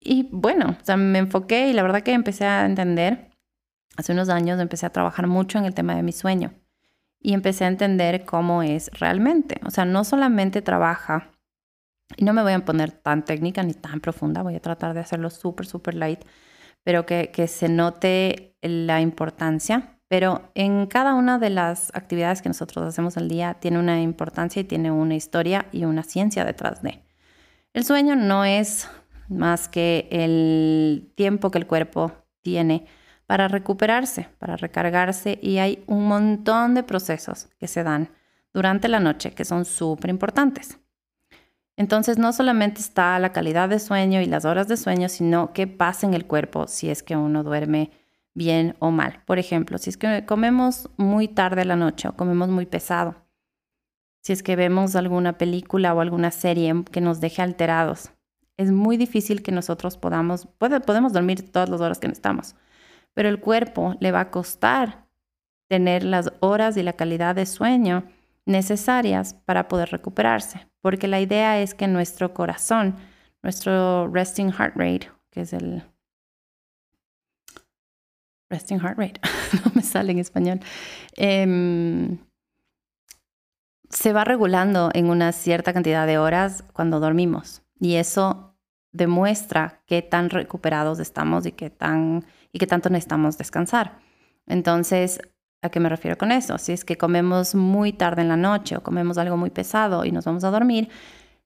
Y 0.00 0.28
bueno, 0.30 0.76
o 0.80 0.84
sea, 0.84 0.96
me 0.96 1.18
enfoqué 1.18 1.68
y 1.68 1.72
la 1.72 1.82
verdad 1.82 2.02
que 2.02 2.12
empecé 2.12 2.44
a 2.44 2.64
entender, 2.64 3.30
hace 3.96 4.12
unos 4.12 4.28
años 4.28 4.60
empecé 4.60 4.86
a 4.86 4.92
trabajar 4.92 5.26
mucho 5.26 5.58
en 5.58 5.64
el 5.64 5.74
tema 5.74 5.94
de 5.94 6.02
mi 6.02 6.12
sueño 6.12 6.52
y 7.20 7.34
empecé 7.34 7.64
a 7.64 7.68
entender 7.68 8.24
cómo 8.24 8.62
es 8.62 8.90
realmente. 8.92 9.60
O 9.66 9.70
sea, 9.70 9.84
no 9.84 10.04
solamente 10.04 10.62
trabaja, 10.62 11.32
y 12.16 12.24
no 12.24 12.32
me 12.32 12.42
voy 12.42 12.52
a 12.52 12.64
poner 12.64 12.92
tan 12.92 13.24
técnica 13.24 13.62
ni 13.62 13.74
tan 13.74 14.00
profunda, 14.00 14.42
voy 14.42 14.54
a 14.54 14.60
tratar 14.60 14.94
de 14.94 15.00
hacerlo 15.00 15.30
súper, 15.30 15.66
súper 15.66 15.94
light, 15.94 16.20
pero 16.82 17.04
que, 17.04 17.30
que 17.32 17.48
se 17.48 17.68
note 17.68 18.56
la 18.62 19.00
importancia. 19.00 19.94
Pero 20.08 20.50
en 20.54 20.86
cada 20.86 21.12
una 21.12 21.38
de 21.38 21.50
las 21.50 21.90
actividades 21.94 22.40
que 22.40 22.48
nosotros 22.48 22.86
hacemos 22.86 23.18
al 23.18 23.28
día 23.28 23.54
tiene 23.60 23.78
una 23.78 24.00
importancia 24.00 24.60
y 24.60 24.64
tiene 24.64 24.90
una 24.90 25.14
historia 25.14 25.66
y 25.70 25.84
una 25.84 26.02
ciencia 26.02 26.46
detrás 26.46 26.82
de. 26.82 27.02
El 27.74 27.84
sueño 27.84 28.16
no 28.16 28.46
es 28.46 28.88
más 29.28 29.68
que 29.68 30.08
el 30.10 31.12
tiempo 31.14 31.50
que 31.50 31.58
el 31.58 31.66
cuerpo 31.66 32.12
tiene 32.40 32.86
para 33.26 33.48
recuperarse, 33.48 34.28
para 34.38 34.56
recargarse 34.56 35.38
y 35.42 35.58
hay 35.58 35.84
un 35.86 36.08
montón 36.08 36.74
de 36.74 36.82
procesos 36.82 37.48
que 37.58 37.68
se 37.68 37.82
dan 37.82 38.10
durante 38.54 38.88
la 38.88 39.00
noche 39.00 39.32
que 39.32 39.44
son 39.44 39.64
súper 39.64 40.10
importantes. 40.10 40.78
Entonces 41.76 42.18
no 42.18 42.32
solamente 42.32 42.80
está 42.80 43.18
la 43.18 43.32
calidad 43.32 43.68
de 43.68 43.78
sueño 43.78 44.20
y 44.20 44.26
las 44.26 44.44
horas 44.44 44.66
de 44.66 44.76
sueño, 44.76 45.08
sino 45.08 45.52
qué 45.52 45.66
pasa 45.66 46.06
en 46.06 46.14
el 46.14 46.26
cuerpo 46.26 46.66
si 46.66 46.90
es 46.90 47.02
que 47.02 47.16
uno 47.16 47.44
duerme 47.44 47.92
bien 48.34 48.76
o 48.78 48.90
mal. 48.90 49.22
Por 49.26 49.38
ejemplo, 49.38 49.78
si 49.78 49.90
es 49.90 49.96
que 49.96 50.24
comemos 50.24 50.88
muy 50.96 51.28
tarde 51.28 51.64
la 51.64 51.76
noche 51.76 52.08
o 52.08 52.16
comemos 52.16 52.48
muy 52.48 52.66
pesado, 52.66 53.14
si 54.22 54.32
es 54.32 54.42
que 54.42 54.56
vemos 54.56 54.96
alguna 54.96 55.38
película 55.38 55.94
o 55.94 56.00
alguna 56.00 56.30
serie 56.30 56.82
que 56.90 57.00
nos 57.00 57.20
deje 57.20 57.42
alterados, 57.42 58.10
es 58.58 58.72
muy 58.72 58.96
difícil 58.96 59.42
que 59.42 59.52
nosotros 59.52 59.96
podamos, 59.96 60.46
podemos 60.58 61.12
dormir 61.12 61.50
todas 61.50 61.68
las 61.68 61.80
horas 61.80 61.98
que 61.98 62.08
necesitamos, 62.08 62.56
pero 63.14 63.28
el 63.28 63.40
cuerpo 63.40 63.94
le 64.00 64.12
va 64.12 64.20
a 64.20 64.30
costar 64.30 65.06
tener 65.68 66.02
las 66.02 66.32
horas 66.40 66.76
y 66.76 66.82
la 66.82 66.94
calidad 66.94 67.36
de 67.36 67.46
sueño 67.46 68.04
necesarias 68.46 69.34
para 69.34 69.68
poder 69.68 69.90
recuperarse, 69.90 70.68
porque 70.80 71.06
la 71.06 71.20
idea 71.20 71.60
es 71.60 71.74
que 71.74 71.86
nuestro 71.86 72.34
corazón, 72.34 72.96
nuestro 73.42 74.08
resting 74.08 74.50
heart 74.50 74.74
rate, 74.74 75.10
que 75.30 75.42
es 75.42 75.52
el 75.52 75.82
resting 78.50 78.80
heart 78.80 78.98
rate, 78.98 79.20
no 79.64 79.70
me 79.74 79.82
sale 79.82 80.10
en 80.12 80.18
español, 80.18 80.60
em, 81.16 82.18
se 83.88 84.12
va 84.12 84.24
regulando 84.24 84.90
en 84.94 85.10
una 85.10 85.30
cierta 85.30 85.72
cantidad 85.72 86.06
de 86.06 86.18
horas 86.18 86.64
cuando 86.72 86.98
dormimos. 86.98 87.62
Y 87.80 87.94
eso 87.94 88.47
demuestra 88.92 89.82
qué 89.86 90.02
tan 90.02 90.30
recuperados 90.30 90.98
estamos 90.98 91.46
y 91.46 91.52
qué, 91.52 91.70
tan, 91.70 92.24
y 92.52 92.58
qué 92.58 92.66
tanto 92.66 92.90
necesitamos 92.90 93.38
descansar. 93.38 93.98
Entonces, 94.46 95.20
¿a 95.62 95.68
qué 95.68 95.80
me 95.80 95.88
refiero 95.88 96.16
con 96.16 96.32
eso? 96.32 96.58
Si 96.58 96.72
es 96.72 96.84
que 96.84 96.96
comemos 96.96 97.54
muy 97.54 97.92
tarde 97.92 98.22
en 98.22 98.28
la 98.28 98.36
noche 98.36 98.76
o 98.76 98.82
comemos 98.82 99.18
algo 99.18 99.36
muy 99.36 99.50
pesado 99.50 100.04
y 100.04 100.12
nos 100.12 100.24
vamos 100.24 100.44
a 100.44 100.50
dormir, 100.50 100.88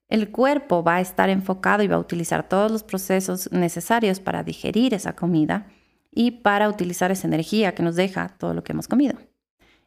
el 0.09 0.31
cuerpo 0.31 0.85
va 0.85 0.97
a 0.97 1.01
estar 1.01 1.31
enfocado 1.31 1.83
y 1.83 1.89
va 1.89 1.97
a 1.97 2.01
utilizar 2.01 2.49
todos 2.49 2.71
los 2.71 2.83
procesos 2.83 3.51
necesarios 3.51 4.21
para 4.21 4.43
digerir 4.45 4.95
esa 4.95 5.17
comida 5.17 5.67
y 6.11 6.31
para 6.31 6.69
utilizar 6.69 7.11
esa 7.11 7.27
energía 7.27 7.75
que 7.75 7.83
nos 7.83 7.97
deja 7.97 8.29
todo 8.39 8.53
lo 8.53 8.63
que 8.63 8.73
hemos 8.73 8.89
comido. 8.89 9.19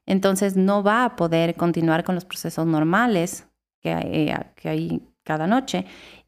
Entonces 0.07 0.55
no 0.55 0.83
va 0.83 1.05
a 1.05 1.15
poder 1.15 1.55
continuar 1.55 2.03
con 2.03 2.15
los 2.15 2.25
procesos 2.25 2.65
normales 2.65 3.47
que 3.81 3.93
hay, 3.93 4.33
que 4.55 4.69
hay 4.69 5.01
cada 5.23 5.47
noche 5.47 5.85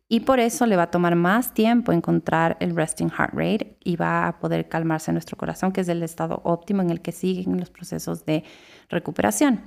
y 0.10 0.22
por 0.22 0.40
eso 0.40 0.66
le 0.66 0.78
va 0.78 0.84
a 0.84 0.92
tomar 0.92 1.16
más 1.16 1.54
tiempo 1.54 1.92
encontrar 1.92 2.56
el 2.62 2.76
resting 2.76 3.10
heart 3.10 3.34
rate 3.34 3.78
y 3.84 3.98
va 3.98 4.28
a 4.28 4.40
poder 4.40 4.70
calmarse 4.70 5.12
nuestro 5.12 5.38
corazón, 5.38 5.74
que 5.74 5.82
es 5.82 5.90
el 5.90 6.02
estado 6.02 6.42
óptimo 6.46 6.82
en 6.82 6.92
el 6.92 7.02
que 7.02 7.12
siguen 7.12 7.60
los 7.60 7.70
procesos 7.70 8.26
de 8.26 8.44
recuperación. 8.90 9.62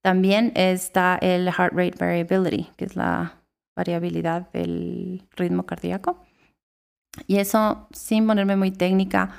También 0.00 0.52
está 0.54 1.18
el 1.20 1.50
heart 1.52 1.74
rate 1.74 1.94
variability, 1.98 2.70
que 2.76 2.86
es 2.86 2.96
la 2.96 3.42
variabilidad 3.76 4.50
del 4.52 5.24
ritmo 5.36 5.64
cardíaco. 5.66 6.24
Y 7.26 7.36
eso, 7.36 7.88
sin 7.92 8.26
ponerme 8.26 8.56
muy 8.56 8.70
técnica, 8.70 9.30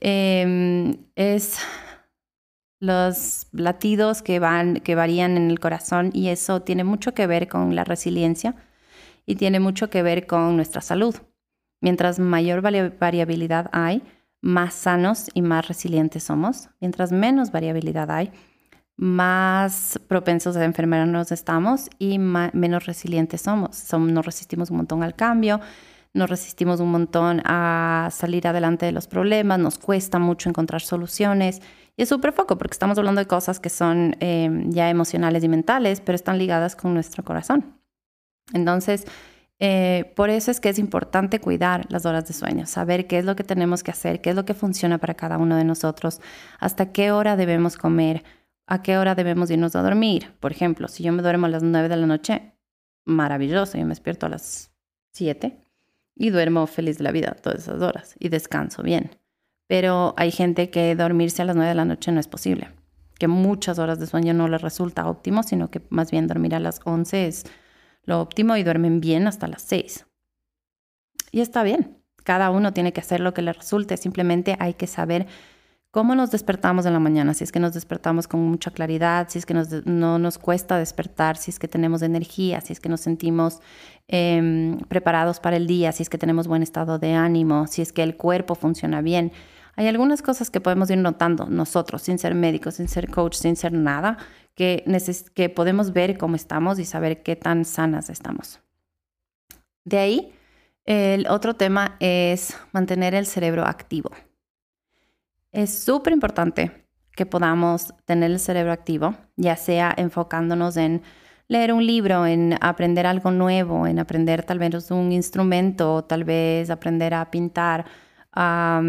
em, 0.00 0.98
es 1.16 1.58
los 2.78 3.46
latidos 3.52 4.20
que, 4.20 4.38
van, 4.38 4.76
que 4.80 4.94
varían 4.94 5.38
en 5.38 5.50
el 5.50 5.58
corazón 5.58 6.10
y 6.12 6.28
eso 6.28 6.60
tiene 6.60 6.84
mucho 6.84 7.14
que 7.14 7.26
ver 7.26 7.48
con 7.48 7.74
la 7.74 7.84
resiliencia 7.84 8.54
y 9.26 9.36
tiene 9.36 9.60
mucho 9.60 9.90
que 9.90 10.02
ver 10.02 10.26
con 10.26 10.56
nuestra 10.56 10.80
salud. 10.80 11.14
Mientras 11.80 12.18
mayor 12.18 12.60
variabilidad 12.62 13.68
hay, 13.72 14.02
más 14.40 14.74
sanos 14.74 15.30
y 15.34 15.42
más 15.42 15.68
resilientes 15.68 16.24
somos. 16.24 16.68
Mientras 16.80 17.12
menos 17.12 17.50
variabilidad 17.50 18.10
hay, 18.10 18.30
más 18.96 19.98
propensos 20.06 20.56
a 20.56 20.64
enfermarnos 20.64 21.32
estamos 21.32 21.88
y 21.98 22.18
menos 22.18 22.86
resilientes 22.86 23.40
somos. 23.40 23.92
Nos 23.92 24.26
resistimos 24.26 24.70
un 24.70 24.78
montón 24.78 25.02
al 25.02 25.14
cambio, 25.14 25.60
nos 26.12 26.30
resistimos 26.30 26.80
un 26.80 26.92
montón 26.92 27.42
a 27.44 28.08
salir 28.12 28.46
adelante 28.46 28.86
de 28.86 28.92
los 28.92 29.08
problemas, 29.08 29.58
nos 29.58 29.78
cuesta 29.78 30.18
mucho 30.18 30.48
encontrar 30.48 30.82
soluciones. 30.82 31.60
Y 31.96 32.02
es 32.02 32.08
súper 32.08 32.32
foco 32.32 32.56
porque 32.56 32.74
estamos 32.74 32.98
hablando 32.98 33.20
de 33.20 33.26
cosas 33.26 33.60
que 33.60 33.70
son 33.70 34.16
eh, 34.20 34.48
ya 34.68 34.90
emocionales 34.90 35.42
y 35.42 35.48
mentales, 35.48 36.00
pero 36.00 36.16
están 36.16 36.38
ligadas 36.38 36.76
con 36.76 36.94
nuestro 36.94 37.24
corazón. 37.24 37.83
Entonces, 38.52 39.06
eh, 39.60 40.12
por 40.16 40.30
eso 40.30 40.50
es 40.50 40.60
que 40.60 40.68
es 40.68 40.78
importante 40.78 41.40
cuidar 41.40 41.86
las 41.90 42.06
horas 42.06 42.26
de 42.26 42.34
sueño, 42.34 42.66
saber 42.66 43.06
qué 43.06 43.18
es 43.18 43.24
lo 43.24 43.36
que 43.36 43.44
tenemos 43.44 43.82
que 43.82 43.92
hacer, 43.92 44.20
qué 44.20 44.30
es 44.30 44.36
lo 44.36 44.44
que 44.44 44.54
funciona 44.54 44.98
para 44.98 45.14
cada 45.14 45.38
uno 45.38 45.56
de 45.56 45.64
nosotros, 45.64 46.20
hasta 46.58 46.92
qué 46.92 47.12
hora 47.12 47.36
debemos 47.36 47.76
comer, 47.76 48.24
a 48.66 48.82
qué 48.82 48.98
hora 48.98 49.14
debemos 49.14 49.50
irnos 49.50 49.76
a 49.76 49.82
dormir. 49.82 50.32
Por 50.40 50.52
ejemplo, 50.52 50.88
si 50.88 51.02
yo 51.02 51.12
me 51.12 51.22
duermo 51.22 51.46
a 51.46 51.50
las 51.50 51.62
9 51.62 51.88
de 51.88 51.96
la 51.96 52.06
noche, 52.06 52.52
maravilloso, 53.04 53.78
yo 53.78 53.84
me 53.84 53.90
despierto 53.90 54.26
a 54.26 54.30
las 54.30 54.72
7 55.12 55.56
y 56.16 56.30
duermo 56.30 56.66
feliz 56.66 56.98
de 56.98 57.04
la 57.04 57.12
vida 57.12 57.36
todas 57.40 57.60
esas 57.60 57.80
horas 57.80 58.16
y 58.18 58.28
descanso 58.28 58.82
bien. 58.82 59.16
Pero 59.66 60.14
hay 60.16 60.30
gente 60.30 60.70
que 60.70 60.94
dormirse 60.94 61.42
a 61.42 61.44
las 61.44 61.56
9 61.56 61.68
de 61.68 61.74
la 61.74 61.84
noche 61.84 62.12
no 62.12 62.20
es 62.20 62.28
posible, 62.28 62.68
que 63.18 63.28
muchas 63.28 63.78
horas 63.78 63.98
de 63.98 64.06
sueño 64.06 64.34
no 64.34 64.48
les 64.48 64.62
resulta 64.62 65.06
óptimo, 65.08 65.42
sino 65.42 65.70
que 65.70 65.80
más 65.90 66.10
bien 66.10 66.26
dormir 66.26 66.54
a 66.54 66.60
las 66.60 66.80
11 66.84 67.26
es 67.26 67.44
lo 68.04 68.20
óptimo 68.20 68.56
y 68.56 68.62
duermen 68.62 69.00
bien 69.00 69.26
hasta 69.26 69.46
las 69.46 69.62
6. 69.62 70.06
Y 71.32 71.40
está 71.40 71.62
bien, 71.62 71.98
cada 72.22 72.50
uno 72.50 72.72
tiene 72.72 72.92
que 72.92 73.00
hacer 73.00 73.20
lo 73.20 73.34
que 73.34 73.42
le 73.42 73.52
resulte, 73.52 73.96
simplemente 73.96 74.56
hay 74.58 74.74
que 74.74 74.86
saber 74.86 75.26
cómo 75.94 76.16
nos 76.16 76.32
despertamos 76.32 76.86
en 76.86 76.92
la 76.92 76.98
mañana, 76.98 77.34
si 77.34 77.44
es 77.44 77.52
que 77.52 77.60
nos 77.60 77.72
despertamos 77.72 78.26
con 78.26 78.40
mucha 78.40 78.72
claridad, 78.72 79.28
si 79.28 79.38
es 79.38 79.46
que 79.46 79.54
no 79.54 80.18
nos 80.18 80.38
cuesta 80.38 80.76
despertar, 80.76 81.36
si 81.36 81.52
es 81.52 81.60
que 81.60 81.68
tenemos 81.68 82.02
energía, 82.02 82.60
si 82.60 82.72
es 82.72 82.80
que 82.80 82.88
nos 82.88 83.00
sentimos 83.00 83.60
em, 84.08 84.78
preparados 84.88 85.38
para 85.38 85.56
el 85.56 85.68
día, 85.68 85.92
si 85.92 86.02
es 86.02 86.10
que 86.10 86.18
tenemos 86.18 86.48
buen 86.48 86.64
estado 86.64 86.98
de 86.98 87.12
ánimo, 87.12 87.68
si 87.68 87.80
es 87.80 87.92
que 87.92 88.02
el 88.02 88.16
cuerpo 88.16 88.56
funciona 88.56 89.02
bien. 89.02 89.30
Hay 89.76 89.86
algunas 89.86 90.20
cosas 90.20 90.50
que 90.50 90.60
podemos 90.60 90.90
ir 90.90 90.98
notando 90.98 91.46
nosotros, 91.46 92.02
sin 92.02 92.18
ser 92.18 92.34
médicos, 92.34 92.74
sin 92.74 92.88
ser 92.88 93.08
coach, 93.08 93.34
sin 93.34 93.54
ser 93.54 93.72
nada, 93.72 94.18
que, 94.54 95.52
podemos 95.54 95.92
ver 95.92 96.16
cómo 96.18 96.36
estamos 96.36 96.78
y 96.78 96.84
saber 96.84 97.22
qué 97.22 97.36
tan 97.36 97.64
sanas 97.64 98.10
estamos. 98.10 98.60
De 99.84 99.98
ahí, 99.98 100.32
El 100.86 101.26
otro 101.28 101.54
tema 101.54 101.96
es 101.98 102.54
mantener 102.72 103.14
el 103.14 103.24
cerebro 103.24 103.64
activo. 103.64 104.10
Es 105.50 105.72
súper 105.72 106.12
importante 106.12 106.86
que 107.16 107.24
podamos 107.24 107.94
tener 108.04 108.30
el 108.30 108.38
cerebro 108.38 108.72
activo, 108.72 109.14
ya 109.36 109.56
sea 109.56 109.94
enfocándonos 109.96 110.76
en 110.76 111.02
leer 111.48 111.72
un 111.72 111.86
libro, 111.86 112.26
en 112.26 112.58
aprender 112.60 113.06
algo 113.06 113.30
nuevo, 113.30 113.86
en 113.86 113.98
aprender 113.98 114.42
tal 114.42 114.58
vez 114.58 114.90
un 114.90 115.10
instrumento, 115.10 116.04
tal 116.04 116.24
vez 116.24 116.68
aprender 116.68 117.14
a 117.14 117.30
pintar, 117.30 117.86
a 118.32 118.82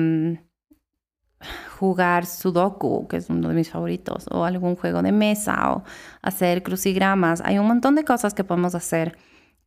jugar 1.80 2.25
sudoku, 2.25 3.08
que 3.08 3.18
es 3.18 3.30
uno 3.30 3.50
de 3.50 3.56
mis 3.56 3.70
favoritos, 3.70 4.25
o 4.32 4.46
algún 4.46 4.75
juego 4.75 5.02
de 5.02 5.12
mesa, 5.12 5.74
o 5.74 5.84
hacer 6.22 6.64
crucigramas. 6.64 7.42
Hay 7.46 7.60
un 7.60 7.68
montón 7.68 7.96
de 7.96 8.04
cosas 8.04 8.34
que 8.34 8.44
podemos 8.44 8.75
hacer 8.75 9.18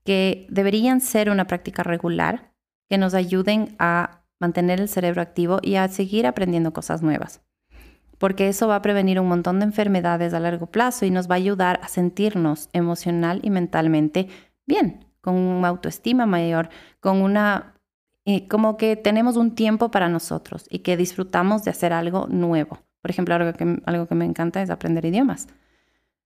que 0.05 0.47
deberían 0.49 1.01
ser 1.01 1.31
una 1.31 1.47
práctica 1.47 1.83
regular, 1.83 2.53
que 2.89 2.97
nos 2.97 3.15
ayuden 3.15 3.77
a 3.79 4.23
mantener 4.41 4.81
el 4.81 4.89
cerebro 4.89 5.21
activo 5.21 5.59
y 5.63 5.75
a 5.75 5.89
seguir 5.89 6.27
aprendiendo 6.27 6.73
cosas 6.73 7.03
nuevas. 7.03 7.43
Porque 8.19 8.49
eso 8.49 8.67
va 8.69 8.77
a 8.77 8.83
prevenir 8.83 9.21
un 9.21 9.29
montón 9.29 9.59
de 9.59 9.67
enfermedades 9.67 10.35
a 10.35 10.41
largo 10.41 10.67
plazo 10.67 11.05
y 11.05 11.11
nos 11.11 11.29
va 11.29 11.35
a 11.35 11.37
ayudar 11.37 11.81
a 11.83 11.89
sentirnos 11.89 12.69
emocional 12.73 13.41
y 13.43 13.51
mentalmente 13.51 14.29
bien, 14.67 15.05
con 15.21 15.35
una 15.35 15.69
autoestima 15.69 16.27
mayor, 16.27 16.69
con 17.01 17.21
una 17.21 17.75
como 18.49 18.77
que 18.77 18.97
tenemos 18.97 19.37
un 19.37 19.55
tiempo 19.55 19.91
para 19.91 20.09
nosotros 20.09 20.67
y 20.69 20.81
que 20.81 20.97
disfrutamos 20.97 21.65
de 21.65 21.71
hacer 21.71 21.93
algo 21.93 22.27
nuevo. 22.29 22.79
Por 23.01 23.11
ejemplo, 23.11 23.35
algo 23.35 23.53
que, 23.53 23.81
algo 23.87 24.07
que 24.07 24.15
me 24.15 24.25
encanta 24.25 24.61
es 24.61 24.71
aprender 24.71 25.05
idiomas. 25.05 25.49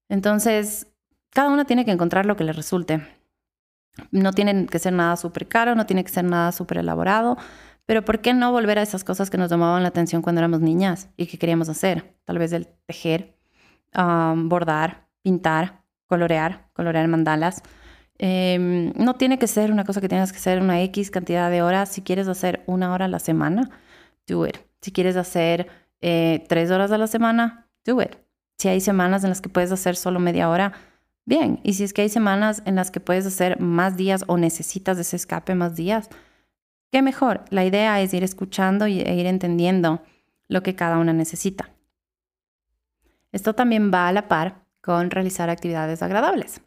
Entonces, 0.08 0.88
cada 1.30 1.50
uno 1.50 1.64
tiene 1.64 1.84
que 1.84 1.92
encontrar 1.92 2.26
lo 2.26 2.36
que 2.36 2.44
le 2.44 2.52
resulte. 2.52 3.06
No 4.10 4.32
tiene 4.32 4.66
que 4.66 4.78
ser 4.78 4.92
nada 4.92 5.16
súper 5.16 5.48
caro, 5.48 5.74
no 5.74 5.86
tiene 5.86 6.02
que 6.02 6.10
ser 6.10 6.24
nada 6.24 6.50
súper 6.50 6.78
elaborado, 6.78 7.36
pero 7.86 8.04
¿por 8.04 8.20
qué 8.20 8.32
no 8.32 8.52
volver 8.52 8.78
a 8.78 8.82
esas 8.82 9.04
cosas 9.04 9.28
que 9.28 9.38
nos 9.38 9.50
llamaban 9.50 9.82
la 9.82 9.88
atención 9.88 10.22
cuando 10.22 10.40
éramos 10.40 10.60
niñas 10.60 11.10
y 11.16 11.26
que 11.26 11.38
queríamos 11.38 11.68
hacer? 11.68 12.16
Tal 12.24 12.38
vez 12.38 12.52
el 12.52 12.68
tejer, 12.86 13.36
bordar, 13.92 15.08
pintar, 15.22 15.84
colorear, 16.06 16.68
colorear 16.72 17.06
mandalas. 17.08 17.62
Em, 18.24 18.92
no 18.94 19.14
tiene 19.14 19.38
que 19.38 19.48
ser 19.48 19.72
una 19.72 19.84
cosa 19.84 20.00
que 20.00 20.08
tengas 20.08 20.30
que 20.30 20.38
hacer 20.38 20.60
una 20.62 20.80
X 20.82 21.10
cantidad 21.10 21.50
de 21.50 21.62
horas. 21.62 21.88
Si 21.88 22.02
quieres 22.02 22.28
hacer 22.28 22.62
una 22.66 22.92
hora 22.92 23.06
a 23.06 23.08
la 23.08 23.18
semana, 23.18 23.68
do 24.28 24.46
it. 24.46 24.58
Si 24.80 24.92
quieres 24.92 25.16
hacer 25.16 25.66
eh, 26.00 26.44
tres 26.48 26.70
horas 26.70 26.92
a 26.92 26.98
la 26.98 27.08
semana, 27.08 27.66
do 27.84 28.00
it. 28.00 28.14
Si 28.58 28.68
hay 28.68 28.80
semanas 28.80 29.24
en 29.24 29.30
las 29.30 29.40
que 29.40 29.48
puedes 29.48 29.72
hacer 29.72 29.96
solo 29.96 30.20
media 30.20 30.48
hora, 30.48 30.72
bien. 31.24 31.58
Y 31.64 31.72
si 31.74 31.82
es 31.82 31.92
que 31.92 32.02
hay 32.02 32.08
semanas 32.08 32.62
en 32.64 32.76
las 32.76 32.92
que 32.92 33.00
puedes 33.00 33.26
hacer 33.26 33.58
más 33.60 33.96
días 33.96 34.24
o 34.28 34.38
necesitas 34.38 34.98
ese 34.98 35.16
escape 35.16 35.56
más 35.56 35.74
días, 35.74 36.08
¿Qué 36.92 37.00
mejor? 37.00 37.46
La 37.48 37.64
idea 37.64 38.02
es 38.02 38.12
ir 38.12 38.22
escuchando 38.22 38.84
e 38.84 38.90
ir 38.90 39.24
entendiendo 39.26 40.02
lo 40.46 40.62
que 40.62 40.76
cada 40.76 40.98
una 40.98 41.14
necesita. 41.14 41.70
Esto 43.32 43.54
también 43.54 43.90
va 43.90 44.08
a 44.08 44.12
la 44.12 44.28
par 44.28 44.66
con 44.82 45.10
realizar 45.10 45.48
actividades 45.48 46.02
agradables. 46.02 46.60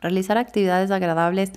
Realizar 0.00 0.38
actividades 0.38 0.90
agradables 0.90 1.52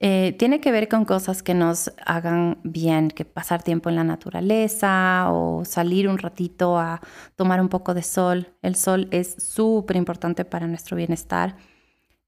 eh, 0.00 0.34
tiene 0.38 0.60
que 0.60 0.72
ver 0.72 0.88
con 0.88 1.04
cosas 1.04 1.42
que 1.42 1.54
nos 1.54 1.92
hagan 2.04 2.58
bien, 2.64 3.08
que 3.08 3.24
pasar 3.24 3.62
tiempo 3.62 3.88
en 3.88 3.96
la 3.96 4.04
naturaleza 4.04 5.26
o 5.30 5.64
salir 5.64 6.08
un 6.08 6.18
ratito 6.18 6.78
a 6.78 7.00
tomar 7.36 7.60
un 7.60 7.68
poco 7.68 7.94
de 7.94 8.02
sol. 8.02 8.48
El 8.62 8.74
sol 8.74 9.08
es 9.12 9.36
súper 9.42 9.96
importante 9.96 10.44
para 10.44 10.66
nuestro 10.66 10.96
bienestar 10.96 11.56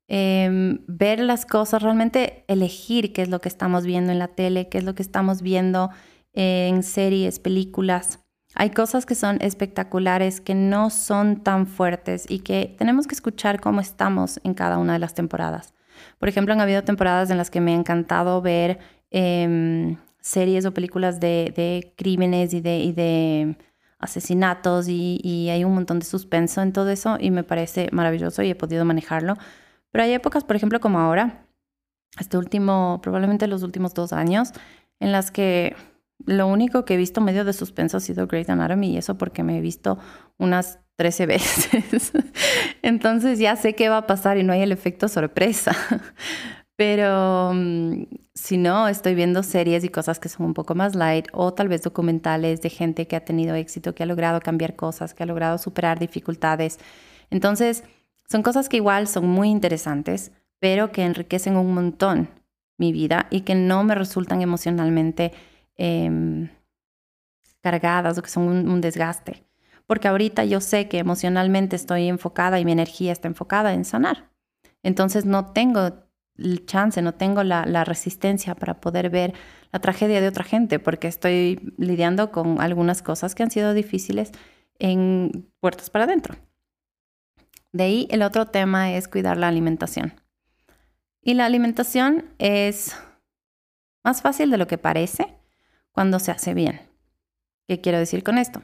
Em, 0.07 0.81
ver 0.87 1.21
las 1.21 1.47
cosas, 1.47 1.83
realmente 1.83 2.45
elegir 2.47 3.13
qué 3.15 3.23
es 3.23 3.29
lo 3.29 3.41
que 3.41 3.49
estamos 3.49 3.85
viendo 3.87 4.13
en 4.13 4.19
la 4.19 4.29
tele, 4.29 4.69
qué 4.69 4.79
es 4.79 4.85
lo 4.85 4.95
que 4.95 5.03
estamos 5.03 5.41
viendo 5.41 5.91
en 6.35 6.83
series, 6.83 7.39
películas. 7.39 8.24
Hay 8.55 8.71
cosas 8.71 9.05
que 9.05 9.15
son 9.15 9.39
espectaculares, 9.41 10.41
que 10.41 10.55
no 10.55 10.91
son 10.91 11.43
tan 11.43 11.67
fuertes 11.67 12.27
y 12.29 12.41
que 12.41 12.75
tenemos 12.79 13.07
que 13.07 13.15
escuchar 13.15 13.61
cómo 13.61 13.81
estamos 13.81 14.41
en 14.45 14.55
cada 14.55 14.79
una 14.79 14.93
de 14.93 15.01
las 15.01 15.15
temporadas. 15.15 15.75
Por 16.19 16.29
ejemplo, 16.29 16.55
han 16.55 16.61
habido 16.61 16.85
temporadas 16.85 17.31
en 17.31 17.37
las 17.37 17.51
que 17.51 17.61
me 17.61 17.73
ha 17.73 17.77
encantado 17.77 18.41
ver 18.43 18.79
em, 19.11 19.97
series 20.21 20.65
o 20.67 20.75
películas 20.75 21.21
de, 21.21 21.93
crímenes 21.97 22.55
y 22.55 22.61
de, 22.61 23.57
asesinatos 23.99 24.89
y, 24.89 25.21
y, 25.23 25.49
hay 25.49 25.65
un 25.65 25.75
montón 25.75 25.99
de 25.99 26.05
suspenso 26.05 26.63
en 26.63 26.73
todo 26.73 26.91
eso 26.91 27.17
y 27.19 27.31
me 27.31 27.43
parece 27.43 27.89
maravilloso 27.91 28.43
y 28.43 28.51
he 28.51 28.55
podido 28.55 28.85
manejarlo. 28.85 29.37
Pero 29.91 30.05
hay 30.05 30.13
épocas, 30.13 30.45
por 30.45 30.57
ejemplo, 30.57 30.81
como 30.81 30.99
ahora, 30.99 31.47
este 32.19 32.37
último, 32.37 33.01
probablemente 33.03 33.47
los 33.47 33.63
últimos 33.63 33.95
dos 33.95 34.13
años, 34.13 34.53
en 35.01 35.13
las 35.13 35.31
que 35.31 35.75
lo 36.27 36.47
único 36.47 36.85
que 36.85 36.95
he 36.95 36.97
visto 36.97 37.21
medio 37.21 37.45
de 37.45 37.53
suspenso 37.53 37.97
ha 37.97 38.01
sido 38.01 38.27
Great 38.27 38.49
Anatomy 38.49 38.93
y 38.93 38.97
eso 38.97 39.19
porque 39.19 39.43
me 39.43 39.59
he 39.59 39.61
visto 39.61 39.99
unas 40.39 40.79
13 40.97 41.27
veces. 41.27 42.13
Entonces 42.83 43.39
ya 43.39 43.57
sé 43.57 43.75
qué 43.75 43.89
va 43.89 43.99
a 43.99 44.07
pasar 44.07 44.39
y 44.39 44.43
no 44.43 44.53
hay 44.53 44.63
el 44.63 44.73
efecto 44.73 45.09
sorpresa. 45.09 45.77
Pero 46.77 47.53
mm, 47.55 48.05
si 48.35 48.57
no, 48.57 48.89
estoy 48.89 49.15
viendo 49.15 49.43
series 49.43 49.85
y 49.85 49.89
cosas 49.89 50.19
que 50.19 50.29
son 50.29 50.47
un 50.47 50.55
poco 50.55 50.75
más 50.75 50.95
light 50.95 51.29
o 51.33 51.55
tal 51.55 51.69
vez 51.69 51.83
documentales 51.83 52.61
de 52.63 52.71
gente 52.71 53.07
que 53.07 53.17
ha 53.17 53.25
tenido 53.25 53.55
éxito, 53.55 53.95
que 53.95 54.03
ha 54.03 54.07
logrado 54.07 54.41
cambiar 54.41 54.75
cosas, 54.75 55.15
que 55.15 55.23
ha 55.23 55.27
logrado 55.27 55.59
superar 55.59 56.01
dificultades. 56.01 56.79
Entonces, 57.31 57.85
son 58.29 58.43
cosas 58.43 58.69
que 58.69 58.79
igual 58.79 59.07
son 59.07 59.29
muy 59.29 59.51
interesantes, 59.51 60.33
pero 60.59 60.91
que 60.91 61.05
enriquecen 61.05 61.57
un 61.57 61.75
montón 61.75 62.29
mi 62.77 62.91
vida 62.91 63.29
y 63.31 63.43
que 63.43 63.55
no 63.55 63.85
me 63.85 63.95
resultan 63.95 64.43
emocionalmente 64.43 65.33
em, 65.77 66.49
cargadas 67.61 68.19
o 68.19 68.23
que 68.23 68.31
son 68.31 68.69
un, 68.69 68.81
desgaste. 68.81 69.45
Porque 69.87 70.09
ahorita 70.09 70.45
yo 70.45 70.61
sé 70.61 70.89
que 70.89 70.99
emocionalmente 70.99 71.77
estoy 71.77 72.09
enfocada 72.09 72.59
y 72.61 72.65
mi 72.65 72.73
energía 72.73 73.13
está 73.13 73.29
enfocada 73.29 73.75
en 73.75 73.85
sanar. 73.85 74.31
Entonces 74.83 75.25
no 75.25 75.53
tengo 75.53 76.05
el 76.37 76.67
chance, 76.67 77.01
no 77.03 77.15
tengo 77.15 77.43
la, 77.43 77.65
la, 77.65 77.85
resistencia 77.85 78.55
para 78.55 78.81
poder 78.81 79.09
ver 79.09 79.35
la 79.73 79.81
tragedia 79.81 80.21
de 80.21 80.29
otra 80.29 80.45
gente, 80.45 80.79
porque 80.79 81.09
estoy 81.09 81.75
lidiando 81.79 82.33
con 82.33 82.61
algunas 82.61 83.03
cosas 83.03 83.35
que 83.35 83.43
han 83.43 83.51
sido 83.51 83.73
difíciles 83.73 84.33
en 84.79 85.51
puertas 85.61 85.91
para 85.91 86.05
adentro. 86.05 86.37
De 87.73 87.85
ahí 87.85 88.07
el 88.11 88.23
otro 88.23 88.47
tema 88.47 88.93
es 88.93 89.09
cuidar 89.09 89.37
la 89.37 89.49
alimentación. 89.49 90.15
Y 91.23 91.35
la 91.35 91.47
alimentación 91.47 92.27
es 92.39 92.97
más 94.05 94.23
fácil 94.23 94.51
de 94.51 94.59
lo 94.59 94.67
que 94.67 94.79
parece 94.79 95.34
cuando 95.95 96.19
se 96.19 96.33
hace 96.33 96.53
bien. 96.53 96.81
¿Qué 97.69 97.81
quiero 97.81 97.99
decir 97.99 98.23
con 98.23 98.37
esto? 98.37 98.63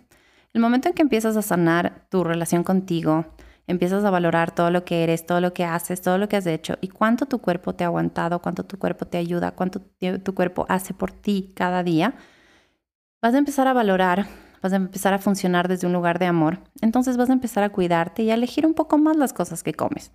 El 0.53 0.61
momento 0.61 0.89
en 0.89 0.95
que 0.95 1.03
empiezas 1.03 1.37
a 1.37 1.43
sanar 1.43 2.07
tu 2.11 2.25
relación 2.25 2.65
contigo, 2.65 3.25
empiezas 3.67 4.05
a 4.05 4.11
valorar 4.11 4.55
todo 4.55 4.71
lo 4.71 4.85
que 4.85 5.05
eres, 5.05 5.25
todo 5.25 5.41
lo 5.41 5.55
que 5.55 5.65
haces, 5.65 6.03
todo 6.03 6.19
lo 6.19 6.29
que 6.29 6.37
has 6.37 6.47
hecho 6.47 6.77
y 6.81 6.89
cuánto 6.89 7.27
tu 7.27 7.41
cuerpo 7.41 7.75
te 7.75 7.85
ha 7.85 7.87
aguantado, 7.87 8.43
cuánto 8.43 8.65
tu 8.65 8.79
cuerpo 8.79 9.07
te 9.07 9.17
ayuda, 9.17 9.53
cuánto 9.53 9.81
tu 9.81 10.35
cuerpo 10.35 10.67
hace 10.69 10.93
por 10.93 11.13
ti 11.13 11.53
cada 11.55 11.83
día, 11.83 12.15
vas 13.23 13.35
a 13.35 13.39
empezar 13.39 13.69
a 13.69 13.73
valorar 13.73 14.27
vas 14.63 14.73
a 14.73 14.77
empezar 14.77 15.15
a 15.15 15.19
funcionar 15.19 15.69
desde 15.69 15.87
un 15.87 15.93
lugar 15.93 16.19
de 16.19 16.27
amor, 16.27 16.61
entonces 16.81 17.17
vas 17.17 17.31
a 17.31 17.33
empezar 17.33 17.65
a 17.65 17.71
cuidarte 17.71 18.23
y 18.23 18.31
a 18.31 18.35
elegir 18.35 18.67
un 18.67 18.75
poco 18.75 18.99
más 18.99 19.17
las 19.17 19.33
cosas 19.33 19.63
que 19.63 19.75
comes. 19.75 20.13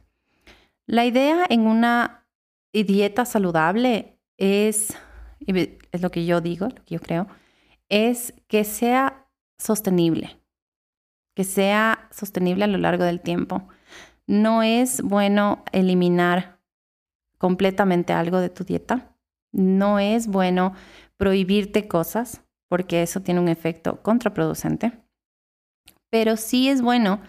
La 0.86 1.06
idea 1.06 1.46
en 1.50 1.62
una 1.62 2.28
dieta 2.72 3.26
saludable 3.26 4.20
es, 4.38 4.96
es 5.96 6.02
lo 6.02 6.12
que 6.12 6.26
yo 6.26 6.42
digo, 6.42 6.68
lo 6.68 6.84
que 6.84 6.96
yo 6.96 7.00
creo, 7.00 7.28
es 7.90 8.34
que 8.48 8.64
sea 8.64 9.28
sostenible, 9.58 10.40
que 11.36 11.44
sea 11.44 12.08
sostenible 12.12 12.66
a 12.66 12.68
lo 12.68 12.78
largo 12.78 13.04
del 13.04 13.22
tiempo. 13.22 13.68
No 14.28 14.64
es 14.64 15.02
bueno 15.02 15.64
eliminar 15.72 16.60
completamente 17.38 18.14
algo 18.14 18.40
de 18.40 18.50
tu 18.50 18.64
dieta. 18.64 19.16
No 19.52 20.00
es 20.00 20.28
bueno 20.28 20.74
prohibirte 21.18 21.88
cosas 21.88 22.42
porque 22.68 23.02
eso 23.04 23.22
tiene 23.22 23.40
un 23.40 23.48
efecto 23.48 24.02
contraproducente. 24.02 24.94
Pero 26.10 26.38
sí 26.38 26.70
es 26.70 26.82
bueno 26.82 27.22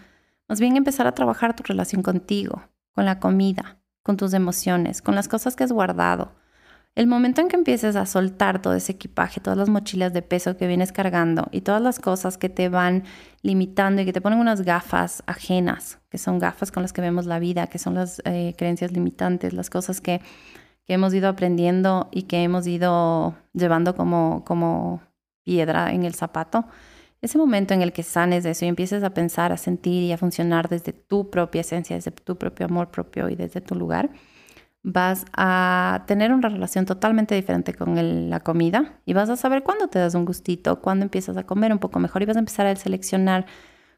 más 0.47 0.59
bien 0.59 0.77
empezar 0.77 1.07
a 1.07 1.13
trabajar 1.13 1.55
tu 1.55 1.63
relación 1.63 2.01
contigo, 2.01 2.63
con 2.93 3.05
la 3.05 3.19
comida, 3.19 3.81
con 4.01 4.17
tus 4.17 4.33
emociones, 4.33 5.01
con 5.01 5.13
las 5.13 5.27
cosas 5.27 5.55
que 5.55 5.63
has 5.63 5.71
guardado. 5.71 6.33
El 6.97 7.05
momento 7.05 7.41
en 7.41 7.47
que 7.47 7.55
empieces 7.55 7.95
a 7.95 8.07
soltar 8.07 8.59
todo 8.59 8.73
ese 8.73 8.93
equipaje, 8.93 9.39
todas 9.39 9.55
las 9.55 9.69
mochilas 9.69 10.13
de 10.13 10.23
peso 10.23 10.57
que 10.57 10.65
vienes 10.65 10.91
cargando 10.91 11.47
y 11.51 11.61
todas 11.61 11.79
las 11.79 11.99
cosas 11.99 12.39
que 12.39 12.49
te 12.49 12.69
van 12.69 13.03
limitando 13.43 14.01
y 14.01 14.05
que 14.05 14.13
te 14.13 14.19
ponen 14.19 14.39
unas 14.39 14.63
gafas 14.63 15.21
ajenas, 15.27 15.99
que 16.09 16.17
son 16.17 16.39
gafas 16.39 16.71
con 16.71 16.81
las 16.81 16.93
que 16.93 17.01
vemos 17.01 17.27
la 17.27 17.37
vida, 17.37 17.67
que 17.67 17.77
son 17.77 17.93
las 17.93 18.19
eh, 18.25 18.55
creencias 18.57 18.93
limitantes, 18.93 19.53
las 19.53 19.69
cosas 19.69 20.01
que, 20.01 20.21
que, 20.85 20.93
hemos 20.95 21.13
ido 21.13 21.29
aprendiendo 21.29 22.09
y 22.11 22.23
que 22.23 22.41
hemos 22.41 22.65
ido 22.65 23.35
llevando 23.53 23.95
como, 23.95 24.43
como 24.43 25.03
piedra 25.43 25.93
en 25.93 26.03
el 26.03 26.15
zapato, 26.15 26.65
ese 27.21 27.37
momento 27.37 27.75
en 27.75 27.83
el 27.83 27.93
que 27.93 28.01
sanes 28.01 28.43
de 28.43 28.49
eso 28.49 28.65
y 28.65 28.69
empieces 28.69 29.03
a 29.03 29.11
pensar, 29.11 29.51
a 29.51 29.57
sentir 29.57 30.01
y 30.01 30.13
a 30.13 30.17
funcionar 30.17 30.67
desde 30.67 30.93
tu 30.93 31.29
propia 31.29 31.61
esencia, 31.61 31.95
desde 31.95 32.09
tu 32.09 32.39
propio 32.39 32.65
amor 32.65 32.89
propio 32.89 33.29
y 33.29 33.35
desde 33.35 33.61
tu 33.61 33.75
lugar, 33.75 34.09
vas 34.89 35.25
a 35.35 36.05
tener 36.07 36.31
una 36.31 36.47
relación 36.47 36.85
totalmente 36.85 37.35
diferente 37.35 37.73
con 37.73 38.29
la 38.29 38.39
comida 38.39 39.01
y 39.05 39.11
vas 39.11 39.29
a 39.29 39.35
saber 39.35 39.61
cuándo 39.63 39.89
te 39.89 39.99
das 39.99 40.15
un 40.15 40.23
gustito, 40.23 40.81
cuándo 40.81 41.03
empiezas 41.03 41.35
a 41.35 41.45
comer 41.45 41.73
un 41.73 41.79
poco 41.79 41.99
mejor 41.99 42.21
y 42.21 42.25
vas 42.25 42.37
a 42.37 42.39
empezar 42.39 42.67
a 42.67 42.75
seleccionar 42.77 43.47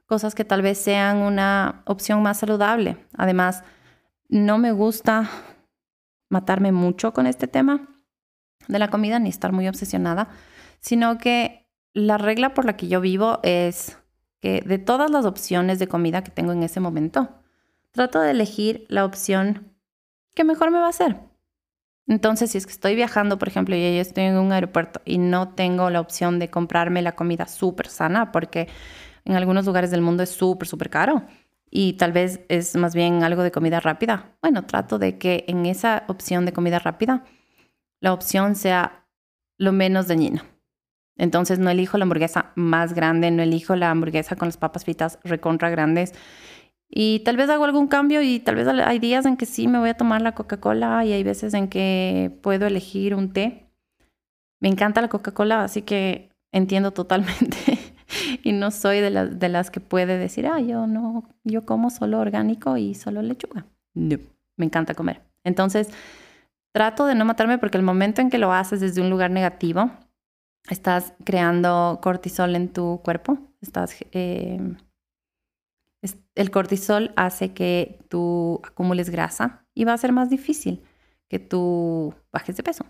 cosas 0.08 0.34
que 0.34 0.46
tal 0.46 0.64
vez 0.64 0.80
sean 0.80 1.18
una 1.18 1.84
opción 1.86 2.24
más 2.24 2.40
saludable. 2.40 2.98
Además, 3.16 3.64
no 4.30 4.58
me 4.58 4.72
gusta 4.72 5.30
matarme 6.28 6.72
mucho 6.72 7.14
con 7.14 7.28
este 7.28 7.48
tema 7.48 7.88
de 8.68 8.80
la 8.80 8.88
comida 8.88 9.20
ni 9.20 9.30
estar 9.30 9.52
muy 9.52 9.68
obsesionada, 9.68 10.30
sino 10.80 11.20
que 11.20 11.70
la 11.94 12.18
regla 12.18 12.56
por 12.56 12.66
la 12.66 12.76
que 12.76 12.88
yo 12.88 13.00
vivo 13.00 13.38
es 13.44 14.00
que 14.40 14.62
de 14.66 14.80
todas 14.80 15.12
las 15.12 15.26
opciones 15.26 15.78
de 15.78 15.88
comida 15.88 16.24
que 16.24 16.32
tengo 16.32 16.52
en 16.52 16.64
ese 16.64 16.80
momento, 16.80 17.30
trato 17.92 18.20
de 18.22 18.32
elegir 18.32 18.88
la 18.90 19.06
opción 19.06 19.69
mejor 20.44 20.72
me 20.72 20.80
va 20.80 20.88
a 20.88 20.90
hacer. 20.90 21.18
Entonces, 22.08 22.52
si 22.52 22.58
es 22.58 22.66
que 22.66 22.72
estoy 22.72 22.96
viajando, 22.96 23.38
por 23.38 23.48
ejemplo, 23.48 23.76
y 23.76 23.82
yo 23.82 24.02
estoy 24.02 24.24
en 24.24 24.38
un 24.38 24.52
aeropuerto 24.52 25.02
y 25.06 25.20
no 25.20 25.50
tengo 25.50 25.90
la 25.90 26.02
opción 26.02 26.40
de 26.40 26.50
comprarme 26.50 27.02
la 27.02 27.16
comida 27.16 27.48
súper 27.48 27.88
sana, 27.88 28.32
porque 28.32 28.68
en 29.26 29.36
algunos 29.36 29.66
lugares 29.66 29.92
del 29.92 30.02
mundo 30.02 30.24
es 30.24 30.32
súper, 30.32 30.68
súper 30.68 30.90
caro 30.90 31.24
y 31.70 31.94
tal 31.94 32.12
vez 32.12 32.42
es 32.50 32.76
más 32.76 32.96
bien 32.96 33.24
algo 33.24 33.44
de 33.44 33.52
comida 33.52 33.80
rápida. 33.80 34.36
Bueno, 34.42 34.66
trato 34.66 34.98
de 34.98 35.18
que 35.18 35.46
en 35.48 35.66
esa 35.66 36.04
opción 36.08 36.46
de 36.46 36.54
comida 36.54 36.80
rápida 36.80 37.24
la 38.00 38.14
opción 38.14 38.56
sea 38.56 39.06
lo 39.58 39.72
menos 39.72 40.08
dañina. 40.08 40.46
Entonces 41.16 41.60
no 41.60 41.70
elijo 41.70 41.98
la 41.98 42.04
hamburguesa 42.04 42.54
más 42.56 42.94
grande, 42.94 43.30
no 43.30 43.44
elijo 43.44 43.76
la 43.76 43.92
hamburguesa 43.92 44.36
con 44.36 44.48
las 44.48 44.58
papas 44.58 44.86
fritas 44.86 45.20
recontra 45.24 45.70
grandes. 45.70 46.14
Y 46.90 47.20
tal 47.20 47.38
vez 47.38 47.50
hago 47.50 47.66
algún 47.66 47.88
cambio 47.88 48.22
y 48.22 48.40
tal 48.40 48.56
vez 48.56 48.68
hay 48.68 48.98
días 48.98 49.26
en 49.26 49.38
que 49.38 49.46
sí 49.46 49.68
me 49.68 49.78
voy 49.78 49.90
a 49.90 49.94
tomar 49.94 50.22
la 50.22 50.34
Coca-Cola 50.34 51.06
y 51.06 51.14
hay 51.14 51.24
veces 51.24 51.54
en 51.54 51.68
que 51.68 52.36
puedo 52.42 52.66
elegir 52.66 53.14
un 53.14 53.32
té. 53.32 53.68
Me 54.60 54.70
encanta 54.70 55.00
la 55.00 55.08
Coca-Cola, 55.08 55.64
así 55.64 55.84
que 55.84 56.30
entiendo 56.52 56.92
totalmente 56.92 57.58
y 58.44 58.54
no 58.54 58.72
soy 58.72 59.02
de, 59.02 59.12
de 59.12 59.50
las 59.50 59.70
que 59.70 59.80
puede 59.80 60.18
decir, 60.18 60.48
ah, 60.48 60.60
yo 60.60 60.88
no, 60.88 61.30
yo 61.44 61.64
como 61.64 61.92
solo 61.92 62.20
orgánico 62.20 62.76
y 62.76 62.96
solo 62.96 63.22
lechuga. 63.22 63.68
No, 63.94 64.18
me 64.58 64.66
encanta 64.66 64.96
comer. 64.96 65.22
Entonces, 65.44 65.90
trato 66.74 67.06
de 67.06 67.14
no 67.14 67.24
matarme 67.24 67.60
porque 67.60 67.78
el 67.78 67.84
momento 67.84 68.22
en 68.22 68.32
que 68.32 68.40
lo 68.40 68.52
haces 68.52 68.80
desde 68.80 69.02
un 69.02 69.12
lugar 69.12 69.30
negativo, 69.30 69.92
estás 70.70 71.14
creando 71.24 72.00
cortisol 72.02 72.56
en 72.56 72.70
tu 72.70 73.00
cuerpo, 73.04 73.38
estás... 73.62 73.96
Eh, 74.12 74.60
el 76.36 76.52
cortisol 76.52 77.12
hace 77.16 77.54
que 77.54 78.00
tú 78.10 78.62
acumules 78.64 79.10
grasa 79.10 79.66
y 79.74 79.84
va 79.84 79.94
a 79.94 79.98
ser 79.98 80.14
más 80.14 80.30
difícil 80.30 80.84
que 81.28 81.40
tú 81.40 82.14
bajes 82.32 82.56
de 82.56 82.64
peso. 82.64 82.86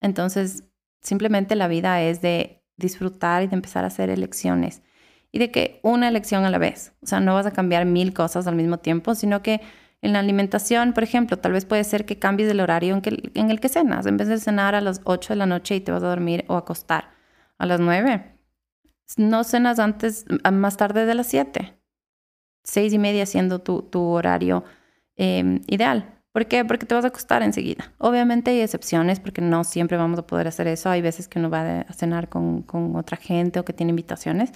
Entonces, 0.00 0.64
simplemente 1.00 1.56
la 1.56 1.68
vida 1.68 2.02
es 2.02 2.22
de 2.22 2.62
disfrutar 2.76 3.42
y 3.42 3.46
de 3.46 3.54
empezar 3.54 3.84
a 3.84 3.88
hacer 3.88 4.10
elecciones 4.10 4.82
y 5.30 5.38
de 5.38 5.50
que 5.50 5.80
una 5.82 6.08
elección 6.08 6.44
a 6.44 6.50
la 6.50 6.58
vez. 6.58 6.92
O 7.02 7.06
sea, 7.06 7.20
no 7.20 7.34
vas 7.34 7.46
a 7.46 7.52
cambiar 7.52 7.86
mil 7.86 8.14
cosas 8.14 8.46
al 8.46 8.54
mismo 8.54 8.78
tiempo, 8.78 9.14
sino 9.14 9.42
que 9.42 9.60
en 10.00 10.12
la 10.12 10.18
alimentación, 10.18 10.92
por 10.92 11.02
ejemplo, 11.02 11.38
tal 11.38 11.52
vez 11.52 11.64
puede 11.64 11.82
ser 11.84 12.04
que 12.04 12.18
cambies 12.18 12.50
el 12.50 12.60
horario 12.60 12.94
en, 12.94 13.00
que, 13.00 13.30
en 13.34 13.50
el 13.50 13.58
que 13.58 13.68
cenas. 13.68 14.06
En 14.06 14.16
vez 14.16 14.28
de 14.28 14.38
cenar 14.38 14.74
a 14.74 14.80
las 14.80 15.00
8 15.04 15.32
de 15.32 15.36
la 15.36 15.46
noche 15.46 15.76
y 15.76 15.80
te 15.80 15.92
vas 15.92 16.02
a 16.02 16.08
dormir 16.08 16.44
o 16.48 16.56
acostar 16.56 17.10
a 17.58 17.66
las 17.66 17.80
9, 17.80 18.36
no 19.16 19.44
cenas 19.44 19.78
antes, 19.78 20.24
más 20.52 20.76
tarde 20.76 21.06
de 21.06 21.14
las 21.14 21.26
7. 21.28 21.78
Seis 22.64 22.92
y 22.92 22.98
media 22.98 23.26
siendo 23.26 23.60
tu, 23.60 23.82
tu 23.82 24.00
horario 24.02 24.64
em, 25.16 25.60
ideal. 25.68 26.14
¿Por 26.32 26.46
qué? 26.46 26.64
Porque 26.64 26.86
te 26.86 26.94
vas 26.96 27.04
a 27.04 27.08
acostar 27.08 27.44
enseguida. 27.44 27.92
Obviamente 27.98 28.50
hay 28.50 28.60
excepciones 28.60 29.20
porque 29.20 29.40
no 29.40 29.62
siempre 29.62 29.96
vamos 29.96 30.18
a 30.18 30.26
poder 30.26 30.48
hacer 30.48 30.66
eso. 30.66 30.90
Hay 30.90 31.00
veces 31.00 31.28
que 31.28 31.38
uno 31.38 31.48
va 31.50 31.82
a 31.82 31.92
cenar 31.92 32.28
con, 32.28 32.62
con 32.62 32.96
otra 32.96 33.16
gente 33.16 33.60
o 33.60 33.64
que 33.64 33.72
tiene 33.72 33.90
invitaciones, 33.90 34.50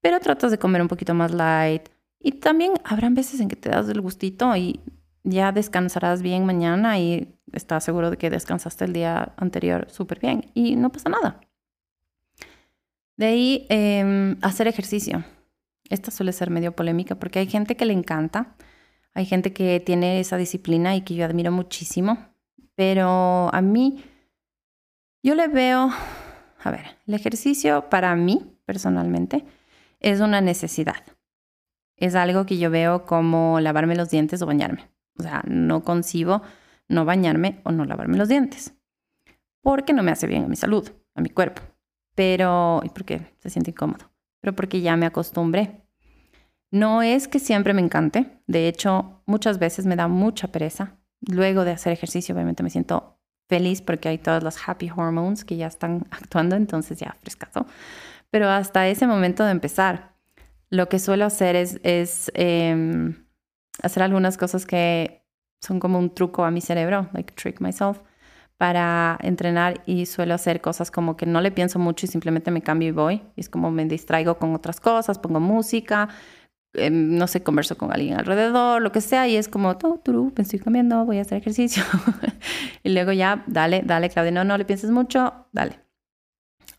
pero 0.00 0.20
tratas 0.20 0.52
de 0.52 0.58
comer 0.58 0.80
un 0.80 0.88
poquito 0.88 1.14
más 1.14 1.32
light. 1.32 1.88
Y 2.20 2.32
también 2.32 2.74
habrán 2.84 3.14
veces 3.14 3.40
en 3.40 3.48
que 3.48 3.56
te 3.56 3.68
das 3.68 3.88
el 3.88 4.00
gustito 4.00 4.54
y 4.54 4.80
ya 5.24 5.52
descansarás 5.52 6.22
bien 6.22 6.46
mañana 6.46 6.98
y 6.98 7.34
estás 7.52 7.84
seguro 7.84 8.10
de 8.10 8.16
que 8.16 8.30
descansaste 8.30 8.84
el 8.84 8.92
día 8.92 9.32
anterior 9.36 9.86
súper 9.90 10.20
bien 10.20 10.50
y 10.54 10.76
no 10.76 10.90
pasa 10.90 11.08
nada. 11.08 11.40
De 13.16 13.26
ahí, 13.26 13.66
em, 13.68 14.36
hacer 14.42 14.68
ejercicio. 14.68 15.24
Esta 15.88 16.10
suele 16.10 16.32
ser 16.32 16.50
medio 16.50 16.72
polémica 16.72 17.14
porque 17.18 17.38
hay 17.38 17.46
gente 17.46 17.76
que 17.76 17.86
le 17.86 17.92
encanta 17.92 18.56
hay 19.18 19.26
gente 19.26 19.52
que 19.52 19.80
tiene 19.80 20.20
esa 20.20 20.36
disciplina 20.36 20.94
y 20.94 21.02
que 21.02 21.16
yo 21.16 21.24
admiro 21.24 21.50
muchísimo, 21.50 22.18
pero 22.76 23.52
a 23.52 23.60
mí, 23.60 24.04
yo 25.24 25.34
le 25.34 25.48
veo, 25.48 25.90
a 26.62 26.70
ver, 26.70 26.98
el 27.04 27.14
ejercicio 27.14 27.90
para 27.90 28.14
mí 28.14 28.56
personalmente 28.64 29.44
es 29.98 30.20
una 30.20 30.40
necesidad. 30.40 31.02
Es 31.96 32.14
algo 32.14 32.46
que 32.46 32.58
yo 32.58 32.70
veo 32.70 33.06
como 33.06 33.58
lavarme 33.58 33.96
los 33.96 34.08
dientes 34.08 34.40
o 34.40 34.46
bañarme. 34.46 34.88
O 35.18 35.24
sea, 35.24 35.42
no 35.48 35.82
concibo 35.82 36.42
no 36.86 37.04
bañarme 37.04 37.60
o 37.64 37.72
no 37.72 37.86
lavarme 37.86 38.18
los 38.18 38.28
dientes. 38.28 38.72
Porque 39.62 39.92
no 39.92 40.04
me 40.04 40.12
hace 40.12 40.28
bien 40.28 40.44
a 40.44 40.48
mi 40.48 40.54
salud, 40.54 40.88
a 41.16 41.20
mi 41.20 41.28
cuerpo. 41.28 41.60
Pero, 42.14 42.82
y 42.84 42.88
porque 42.90 43.34
se 43.40 43.50
siente 43.50 43.72
incómodo. 43.72 44.08
Pero 44.40 44.54
porque 44.54 44.80
ya 44.80 44.96
me 44.96 45.06
acostumbré. 45.06 45.82
No 46.70 47.02
es 47.02 47.28
que 47.28 47.38
siempre 47.38 47.72
me 47.72 47.80
encante, 47.80 48.40
de 48.46 48.68
hecho 48.68 49.22
muchas 49.24 49.58
veces 49.58 49.86
me 49.86 49.96
da 49.96 50.06
mucha 50.06 50.48
pereza. 50.48 50.98
Luego 51.20 51.64
de 51.64 51.72
hacer 51.72 51.92
ejercicio 51.92 52.34
obviamente 52.34 52.62
me 52.62 52.70
siento 52.70 53.18
feliz 53.48 53.80
porque 53.80 54.08
hay 54.08 54.18
todas 54.18 54.42
las 54.42 54.68
happy 54.68 54.90
hormones 54.94 55.44
que 55.44 55.56
ya 55.56 55.66
están 55.66 56.06
actuando, 56.10 56.56
entonces 56.56 56.98
ya 56.98 57.16
frescazo. 57.20 57.66
Pero 58.30 58.48
hasta 58.50 58.88
ese 58.88 59.06
momento 59.06 59.44
de 59.44 59.52
empezar, 59.52 60.14
lo 60.70 60.88
que 60.88 60.98
suelo 60.98 61.24
hacer 61.24 61.56
es, 61.56 61.80
es 61.82 62.30
em, 62.34 63.26
hacer 63.82 64.02
algunas 64.02 64.36
cosas 64.36 64.66
que 64.66 65.24
son 65.62 65.80
como 65.80 65.98
un 65.98 66.14
truco 66.14 66.44
a 66.44 66.50
mi 66.50 66.60
cerebro, 66.60 67.08
like 67.14 67.32
trick 67.32 67.60
myself, 67.60 68.00
para 68.58 69.18
entrenar 69.22 69.82
y 69.86 70.06
suelo 70.06 70.34
hacer 70.34 70.60
cosas 70.60 70.90
como 70.90 71.16
que 71.16 71.26
no 71.26 71.40
le 71.40 71.50
pienso 71.52 71.78
mucho 71.78 72.06
y 72.06 72.08
simplemente 72.08 72.50
me 72.50 72.62
cambio 72.62 72.88
y 72.88 72.92
voy. 72.92 73.22
Y 73.36 73.40
es 73.40 73.48
como 73.48 73.70
me 73.70 73.84
distraigo 73.86 74.38
con 74.38 74.54
otras 74.54 74.80
cosas, 74.80 75.18
pongo 75.18 75.40
música, 75.40 76.08
Em, 76.74 77.16
no 77.16 77.26
sé, 77.26 77.42
converso 77.42 77.78
con 77.78 77.92
alguien 77.92 78.14
alrededor, 78.14 78.82
lo 78.82 78.92
que 78.92 79.00
sea, 79.00 79.26
y 79.26 79.36
es 79.36 79.48
como, 79.48 79.78
tú, 79.78 80.00
tú, 80.04 80.32
me 80.36 80.42
estoy 80.42 80.58
comiendo, 80.58 81.04
voy 81.04 81.18
a 81.18 81.22
hacer 81.22 81.38
ejercicio. 81.38 81.82
y 82.82 82.90
luego 82.90 83.12
ya, 83.12 83.42
dale, 83.46 83.82
dale, 83.84 84.10
Claudia, 84.10 84.32
no, 84.32 84.44
no 84.44 84.58
le 84.58 84.64
pienses 84.64 84.90
mucho, 84.90 85.46
dale. 85.52 85.80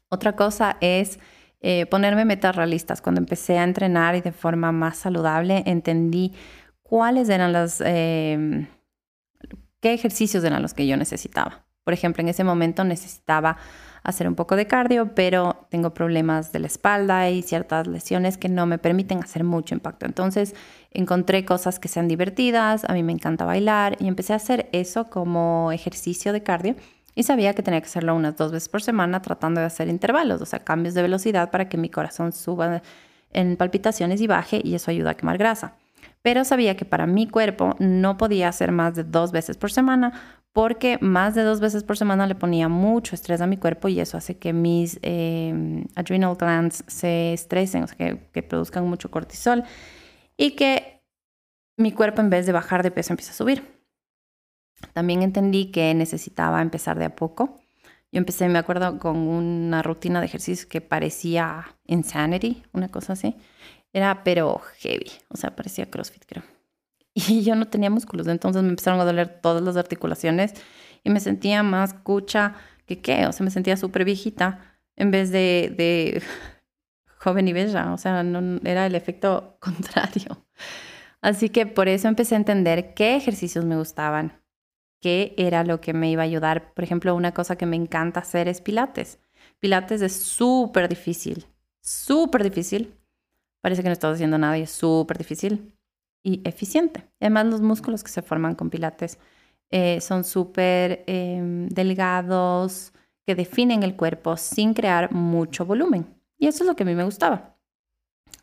Otra 0.09 0.35
cosa 0.35 0.77
es 0.79 1.19
eh, 1.61 1.85
ponerme 1.87 2.25
metas 2.25 2.55
realistas. 2.55 3.01
Cuando 3.01 3.19
empecé 3.19 3.57
a 3.57 3.63
entrenar 3.63 4.15
y 4.15 4.21
de 4.21 4.31
forma 4.31 4.71
más 4.71 4.97
saludable, 4.97 5.63
entendí 5.65 6.33
cuáles 6.83 7.29
eran 7.29 7.51
las, 7.51 7.81
em, 7.81 8.67
qué 9.81 9.93
ejercicios 9.93 10.43
eran 10.43 10.61
los 10.61 10.73
que 10.73 10.87
yo 10.87 10.97
necesitaba. 10.97 11.65
Por 11.89 11.95
ejemplo, 11.95 12.21
en 12.21 12.29
ese 12.29 12.43
momento 12.43 12.83
necesitaba 12.83 13.57
hacer 14.03 14.27
un 14.27 14.35
poco 14.35 14.55
de 14.55 14.67
cardio, 14.67 15.15
pero 15.15 15.65
tengo 15.71 15.91
problemas 15.91 16.51
de 16.51 16.59
la 16.59 16.67
espalda 16.67 17.31
y 17.31 17.41
ciertas 17.41 17.87
lesiones 17.87 18.37
que 18.37 18.47
no 18.47 18.67
me 18.67 18.77
permiten 18.77 19.23
hacer 19.23 19.43
mucho 19.43 19.73
impacto. 19.73 20.05
Entonces 20.05 20.53
encontré 20.91 21.45
cosas 21.45 21.79
que 21.79 21.87
sean 21.87 22.07
divertidas, 22.07 22.85
a 22.87 22.93
mí 22.93 23.01
me 23.01 23.11
encanta 23.11 23.43
bailar 23.43 23.97
y 23.99 24.07
empecé 24.07 24.33
a 24.33 24.35
hacer 24.35 24.69
eso 24.71 25.09
como 25.09 25.71
ejercicio 25.71 26.31
de 26.31 26.43
cardio 26.43 26.75
y 27.15 27.23
sabía 27.23 27.55
que 27.55 27.63
tenía 27.63 27.81
que 27.81 27.87
hacerlo 27.87 28.13
unas 28.13 28.37
dos 28.37 28.51
veces 28.51 28.69
por 28.69 28.83
semana 28.83 29.23
tratando 29.23 29.59
de 29.59 29.65
hacer 29.65 29.87
intervalos, 29.87 30.43
o 30.43 30.45
sea, 30.45 30.59
cambios 30.59 30.93
de 30.93 31.01
velocidad 31.01 31.49
para 31.49 31.69
que 31.69 31.77
mi 31.79 31.89
corazón 31.89 32.33
suba 32.33 32.83
en 33.33 33.57
palpitaciones 33.57 34.21
y 34.21 34.27
baje 34.27 34.61
y 34.63 34.75
eso 34.75 34.91
ayuda 34.91 35.09
a 35.09 35.15
quemar 35.15 35.39
grasa. 35.39 35.73
Pero 36.21 36.43
sabía 36.45 36.75
que 36.75 36.85
para 36.85 37.07
mi 37.07 37.27
cuerpo 37.27 37.75
no 37.79 38.17
podía 38.17 38.49
hacer 38.49 38.71
más 38.71 38.93
de 38.93 39.05
dos 39.05 39.31
veces 39.31 39.57
por 39.57 39.71
semana 39.71 40.38
porque 40.53 40.97
más 41.01 41.35
de 41.35 41.43
dos 41.43 41.59
veces 41.59 41.83
por 41.83 41.97
semana 41.97 42.27
le 42.27 42.35
ponía 42.35 42.67
mucho 42.67 43.15
estrés 43.15 43.41
a 43.41 43.47
mi 43.47 43.57
cuerpo 43.57 43.87
y 43.87 43.99
eso 43.99 44.17
hace 44.17 44.37
que 44.37 44.53
mis 44.53 44.99
eh, 45.03 45.85
adrenal 45.95 46.35
glands 46.35 46.83
se 46.87 47.33
estresen, 47.33 47.83
o 47.83 47.87
sea, 47.87 47.97
que, 47.97 48.29
que, 48.33 48.43
produzcan 48.43 48.87
mucho 48.87 49.11
cortisol 49.11 49.63
y 50.37 50.55
que 50.55 51.03
mi 51.77 51.91
cuerpo 51.91 52.21
en 52.21 52.29
vez 52.29 52.45
de 52.45 52.51
bajar 52.51 52.83
de 52.83 52.91
peso 52.91 53.13
empieza 53.13 53.31
a 53.31 53.35
subir. 53.35 53.63
También 54.93 55.21
entendí 55.21 55.71
que 55.71 55.93
necesitaba 55.93 56.61
empezar 56.61 56.97
de 56.97 57.05
a 57.05 57.15
poco. 57.15 57.59
Yo 58.11 58.17
empecé, 58.17 58.47
me 58.49 58.57
acuerdo, 58.59 58.97
con 58.97 59.17
una 59.17 59.83
rutina 59.83 60.19
de 60.19 60.25
ejercicio 60.25 60.67
que 60.67 60.81
parecía 60.81 61.75
insanity, 61.85 62.63
una 62.73 62.89
cosa 62.89 63.13
así. 63.13 63.35
Era 63.93 64.23
pero 64.23 64.59
heavy, 64.79 65.11
o 65.29 65.37
sea, 65.37 65.55
parecía 65.55 65.89
CrossFit, 65.89 66.25
creo 66.25 66.58
y 67.13 67.43
yo 67.43 67.55
no 67.55 67.67
tenía 67.67 67.89
músculos, 67.89 68.27
entonces 68.27 68.61
me 68.63 68.69
empezaron 68.69 68.99
a 68.99 69.05
doler 69.05 69.41
todas 69.41 69.61
las 69.61 69.77
articulaciones 69.77 70.53
y 71.03 71.09
me 71.09 71.19
sentía 71.19 71.63
más 71.63 71.93
cucha 71.93 72.55
que 72.85 73.01
qué, 73.01 73.25
o 73.27 73.31
sea, 73.31 73.43
me 73.43 73.51
sentía 73.51 73.77
súper 73.77 74.05
viejita 74.05 74.79
en 74.95 75.11
vez 75.11 75.31
de, 75.31 75.73
de 75.75 76.21
joven 77.17 77.47
y 77.47 77.53
bella, 77.53 77.93
o 77.93 77.97
sea, 77.97 78.23
no, 78.23 78.59
era 78.63 78.85
el 78.85 78.95
efecto 78.95 79.57
contrario. 79.61 80.45
Así 81.21 81.49
que 81.49 81.65
por 81.65 81.89
eso 81.89 82.07
empecé 82.07 82.35
a 82.35 82.37
entender 82.37 82.93
qué 82.93 83.15
ejercicios 83.15 83.65
me 83.65 83.77
gustaban, 83.77 84.41
qué 85.01 85.33
era 85.37 85.63
lo 85.63 85.81
que 85.81 85.93
me 85.93 86.09
iba 86.09 86.23
a 86.23 86.25
ayudar. 86.25 86.73
Por 86.73 86.83
ejemplo, 86.83 87.13
una 87.13 87.33
cosa 87.33 87.57
que 87.57 87.65
me 87.65 87.75
encanta 87.75 88.21
hacer 88.21 88.47
es 88.47 88.61
pilates. 88.61 89.19
Pilates 89.59 90.01
es 90.01 90.15
súper 90.15 90.87
difícil, 90.87 91.45
súper 91.81 92.43
difícil. 92.43 92.95
Parece 93.61 93.83
que 93.83 93.89
no 93.89 93.93
estás 93.93 94.15
haciendo 94.15 94.37
nada 94.37 94.57
y 94.57 94.61
es 94.61 94.71
súper 94.71 95.17
difícil 95.17 95.73
y 96.23 96.41
eficiente. 96.43 97.07
Además, 97.19 97.45
los 97.47 97.61
músculos 97.61 98.03
que 98.03 98.11
se 98.11 98.21
forman 98.21 98.55
con 98.55 98.69
pilates 98.69 99.17
eh, 99.71 100.01
son 100.01 100.23
súper 100.23 101.03
em, 101.07 101.67
delgados, 101.69 102.93
que 103.25 103.35
definen 103.35 103.83
el 103.83 103.95
cuerpo 103.95 104.37
sin 104.37 104.73
crear 104.73 105.11
mucho 105.11 105.65
volumen. 105.65 106.07
Y 106.37 106.47
eso 106.47 106.63
es 106.63 106.67
lo 106.67 106.75
que 106.75 106.83
a 106.83 106.85
mí 106.85 106.95
me 106.95 107.03
gustaba. 107.03 107.55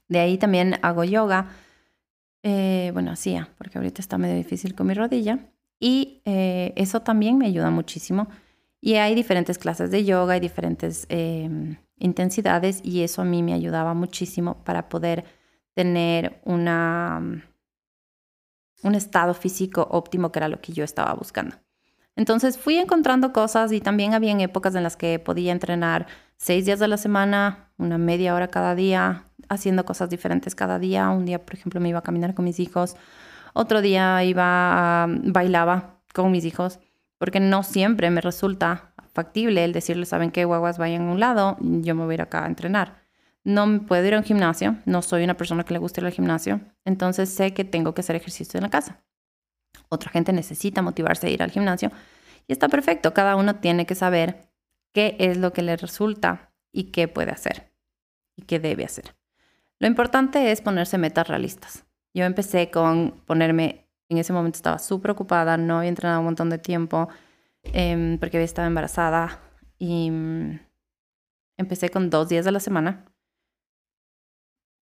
De 0.09 0.21
ahí 0.21 0.39
también 0.39 0.77
hago 0.83 1.03
yoga. 1.05 1.51
Eh, 2.43 2.91
bueno, 2.93 3.11
hacía, 3.11 3.49
porque 3.59 3.79
ahorita 3.79 4.01
está 4.01 4.19
medio 4.19 4.37
difícil 4.37 4.75
con 4.75 4.87
mi 4.87 4.95
rodilla. 4.95 5.51
Y 5.81 6.23
eh, 6.25 6.73
eso 6.77 7.03
también 7.03 7.37
me 7.39 7.47
ayuda 7.47 7.71
muchísimo. 7.71 8.29
Y 8.81 8.95
hay 8.95 9.15
diferentes 9.17 9.59
clases 9.59 9.91
de 9.91 10.05
yoga, 10.05 10.35
hay 10.35 10.41
diferentes 10.41 11.07
em, 11.09 11.77
intensidades 11.99 12.81
y 12.85 13.03
eso 13.03 13.23
a 13.23 13.25
mí 13.25 13.43
me 13.43 13.55
ayudaba 13.55 13.95
muchísimo 13.95 14.63
para 14.63 14.89
poder 14.89 15.25
tener 15.75 16.41
una, 16.45 17.43
un 18.83 18.95
estado 18.95 19.35
físico 19.35 19.87
óptimo 19.91 20.33
que 20.33 20.39
era 20.39 20.49
lo 20.49 20.61
que 20.61 20.73
yo 20.73 20.85
estaba 20.85 21.15
buscando. 21.15 21.57
Entonces 22.17 22.57
fui 22.57 22.77
encontrando 22.77 23.33
cosas 23.33 23.73
y 23.73 23.81
también 23.81 24.15
había 24.15 24.33
épocas 24.39 24.75
en 24.75 24.83
las 24.83 24.97
que 24.97 25.19
podía 25.19 25.53
entrenar 25.53 26.07
seis 26.39 26.65
días 26.65 26.79
de 26.79 26.89
la 26.89 26.97
semana, 26.97 27.71
una 27.77 27.99
media 27.99 28.35
hora 28.35 28.49
cada 28.49 28.75
día, 28.75 29.25
haciendo 29.49 29.85
cosas 29.85 30.09
diferentes 30.09 30.55
cada 30.55 30.79
día. 30.79 31.11
Un 31.11 31.27
día, 31.27 31.45
por 31.45 31.55
ejemplo, 31.55 31.81
me 31.81 31.91
iba 31.91 31.99
a 31.99 32.03
caminar 32.03 32.35
con 32.35 32.47
mis 32.47 32.59
hijos, 32.59 32.97
otro 33.53 33.83
día 33.83 34.25
iba 34.25 35.07
bailaba 35.25 36.01
con 36.15 36.31
mis 36.31 36.45
hijos, 36.45 36.79
porque 37.19 37.41
no 37.41 37.63
siempre 37.63 38.11
me 38.11 38.21
resulta 38.21 38.93
factible 39.13 39.65
el 39.65 39.73
decirles, 39.73 40.11
saben 40.11 40.31
qué, 40.31 40.45
guaguas 40.45 40.79
vayan 40.79 41.09
a 41.09 41.13
un 41.13 41.21
lado, 41.21 41.57
yo 41.61 41.95
me 41.95 42.05
voy 42.05 42.13
a 42.13 42.15
ir 42.15 42.23
acá 42.23 42.45
a 42.45 42.49
entrenar. 42.49 43.06
No 43.47 43.65
me 43.69 43.79
puedo 43.79 44.05
ir 44.05 44.15
a 44.15 44.19
un 44.19 44.25
gimnasio, 44.25 44.79
no 44.87 45.03
soy 45.03 45.23
una 45.23 45.37
persona 45.37 45.63
que 45.63 45.73
le 45.73 45.79
guste 45.79 46.01
ir 46.01 46.07
al 46.07 46.13
gimnasio, 46.13 46.63
entonces 46.85 47.29
sé 47.29 47.55
que 47.55 47.65
tengo 47.65 47.95
que 47.95 48.01
hacer 48.01 48.17
ejercicio 48.17 48.59
en 48.59 48.65
la 48.65 48.71
casa. 48.71 49.05
Otra 49.89 50.11
gente 50.11 50.33
necesita 50.33 50.83
motivarse 50.83 51.29
a 51.29 51.31
ir 51.31 51.45
al 51.45 51.53
gimnasio 51.53 51.93
y 52.49 52.53
está 52.53 52.69
perfecto, 52.69 53.15
cada 53.15 53.37
uno 53.37 53.55
tiene 53.55 53.87
que 53.87 53.95
saber 53.95 54.51
qué 54.93 55.15
es 55.21 55.37
lo 55.37 55.53
que 55.53 55.63
le 55.63 55.77
resulta 55.77 56.51
y 56.73 56.91
qué 56.91 57.07
puede 57.07 57.31
hacer 57.31 57.73
y 58.35 58.43
qué 58.43 58.59
debe 58.59 58.85
hacer. 58.85 59.15
Lo 59.79 59.87
importante 59.87 60.51
es 60.51 60.61
ponerse 60.61 60.99
metas 60.99 61.29
realistas. 61.29 61.85
Yo 62.15 62.25
empecé 62.25 62.73
con 62.73 63.23
ponerme, 63.27 63.89
en 64.09 64.19
ese 64.19 64.33
momento 64.33 64.57
estaba 64.57 64.81
súper 64.81 65.13
ocupada, 65.13 65.57
no 65.57 65.79
había 65.79 65.91
entrenado 65.91 66.19
un 66.19 66.27
montón 66.27 66.51
de 66.51 66.59
tiempo 66.59 67.09
em, 67.63 68.19
porque 68.19 68.39
había 68.39 68.45
estado 68.47 68.67
embarazada 68.67 69.39
y 69.79 70.11
mm, 70.11 70.59
empecé 71.59 71.91
con 71.91 72.11
dos 72.11 72.29
días 72.29 72.45
de 72.45 72.51
la 72.51 72.59
semana 72.59 73.05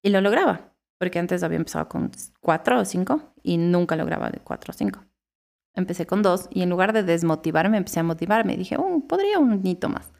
y 0.04 0.10
lo 0.10 0.20
lograba, 0.20 0.74
porque 0.98 1.18
antes 1.18 1.42
había 1.42 1.56
empezado 1.56 1.88
con 1.88 2.12
cuatro 2.40 2.78
o 2.78 2.84
cinco 2.84 3.32
y 3.42 3.56
nunca 3.56 3.96
lograba 3.96 4.30
de 4.30 4.38
cuatro 4.38 4.70
o 4.70 4.74
cinco. 4.76 5.02
Empecé 5.74 6.06
con 6.06 6.22
dos 6.22 6.46
y 6.50 6.62
en 6.62 6.70
lugar 6.70 6.92
de 6.92 7.02
desmotivarme, 7.02 7.78
empecé 7.78 8.00
a 8.00 8.04
motivarme. 8.04 8.56
Dije, 8.56 8.76
oh, 8.76 9.02
podría 9.08 9.38
un 9.38 9.66
hito 9.66 9.88
más. 9.88 10.12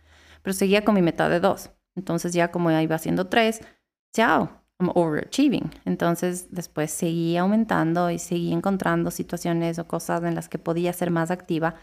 Pero 0.42 0.54
seguía 0.54 0.84
con 0.84 0.94
mi 0.94 1.02
meta 1.02 1.28
de 1.28 1.38
dos. 1.38 1.70
Entonces 1.94 2.32
ya 2.32 2.50
como 2.50 2.70
iba 2.72 2.96
haciendo 2.96 3.26
tres, 3.26 3.60
chao, 4.12 4.50
I'm 4.80 4.90
overachieving. 4.94 5.70
Entonces 5.84 6.48
después 6.50 6.90
seguí 6.90 7.36
aumentando 7.36 8.10
y 8.10 8.18
seguí 8.18 8.52
encontrando 8.52 9.10
situaciones 9.10 9.78
o 9.78 9.86
cosas 9.86 10.24
en 10.24 10.34
las 10.34 10.48
que 10.48 10.58
podía 10.58 10.94
ser 10.94 11.10
más 11.10 11.30
activa. 11.30 11.76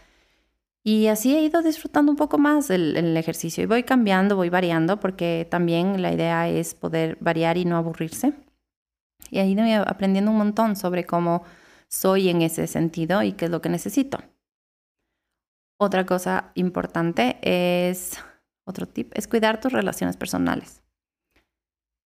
Y 0.84 1.06
así 1.06 1.36
he 1.36 1.42
ido 1.42 1.62
disfrutando 1.62 2.10
un 2.10 2.16
poco 2.16 2.38
más 2.38 2.68
el, 2.70 3.16
ejercicio 3.16 3.62
y 3.62 3.66
voy 3.66 3.84
cambiando, 3.84 4.34
voy 4.34 4.48
variando, 4.48 4.98
porque 4.98 5.46
también 5.48 6.02
la 6.02 6.12
idea 6.12 6.48
es 6.48 6.74
poder 6.74 7.16
variar 7.20 7.56
y 7.56 7.64
no 7.64 7.76
aburrirse. 7.76 8.32
Y 9.30 9.38
ahí 9.38 9.54
voy 9.54 9.72
aprendiendo 9.72 10.32
un 10.32 10.38
montón 10.38 10.74
sobre 10.74 11.06
cómo 11.06 11.44
soy 11.88 12.30
en 12.30 12.42
ese 12.42 12.66
sentido 12.66 13.22
y 13.22 13.32
qué 13.32 13.44
es 13.44 13.50
lo 13.50 13.60
que 13.60 13.68
necesito. 13.68 14.18
Otra 15.78 16.04
cosa 16.04 16.50
importante 16.54 17.38
es, 17.42 18.18
otro 18.64 18.86
tip, 18.86 19.12
es 19.14 19.28
cuidar 19.28 19.60
tus 19.60 19.72
relaciones 19.72 20.16
personales. 20.16 20.82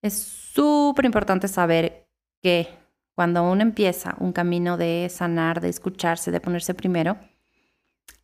Es 0.02 0.14
súper 0.18 1.06
importante 1.06 1.48
saber 1.48 2.06
que 2.42 2.68
cuando 3.16 3.42
uno 3.42 3.62
empieza 3.62 4.16
un 4.20 4.32
camino 4.32 4.76
de 4.76 5.08
sanar, 5.10 5.60
de 5.60 5.70
escucharse, 5.70 6.30
de 6.30 6.40
ponerse 6.40 6.74
primero, 6.74 7.18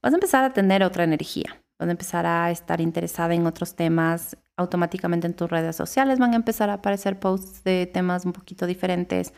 vas 0.03 0.13
a 0.13 0.17
empezar 0.17 0.45
a 0.45 0.53
tener 0.53 0.83
otra 0.83 1.05
energía, 1.05 1.63
vas 1.79 1.89
a 1.89 1.93
empezar 1.93 2.27
a 2.27 2.51
estar 2.51 2.81
interesada 2.81 3.35
en 3.35 3.47
otros 3.47 3.77
temas, 3.77 4.37
automáticamente 4.57 5.27
en 5.27 5.35
tus 5.35 5.51
redes 5.51 5.77
sociales 5.77 6.19
van 6.19 6.33
a 6.33 6.37
empezar 6.37 6.71
a 6.71 6.75
aparecer 6.75 7.19
posts 7.19 7.65
de 7.65 7.87
temas 7.87 8.25
un 8.25 8.33
poquito 8.33 8.67
diferentes, 8.67 9.33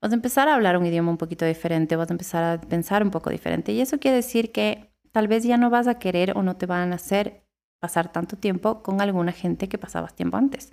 vas 0.00 0.12
a 0.12 0.14
empezar 0.14 0.48
a 0.48 0.54
hablar 0.54 0.76
un 0.76 0.86
idioma 0.86 1.10
un 1.10 1.18
poquito 1.18 1.44
diferente, 1.44 1.96
vas 1.96 2.10
a 2.10 2.14
empezar 2.14 2.44
a 2.44 2.60
pensar 2.60 3.02
un 3.02 3.10
poco 3.10 3.30
diferente 3.30 3.72
y 3.72 3.80
eso 3.80 3.98
quiere 3.98 4.16
decir 4.16 4.52
que 4.52 4.92
tal 5.12 5.28
vez 5.28 5.44
ya 5.44 5.56
no 5.56 5.70
vas 5.70 5.88
a 5.88 5.98
querer 5.98 6.36
o 6.36 6.42
no 6.42 6.56
te 6.56 6.66
van 6.66 6.92
a 6.92 6.96
hacer 6.96 7.44
pasar 7.80 8.12
tanto 8.12 8.36
tiempo 8.36 8.82
con 8.82 9.00
alguna 9.00 9.32
gente 9.32 9.68
que 9.68 9.78
pasabas 9.78 10.14
tiempo 10.14 10.36
antes. 10.36 10.72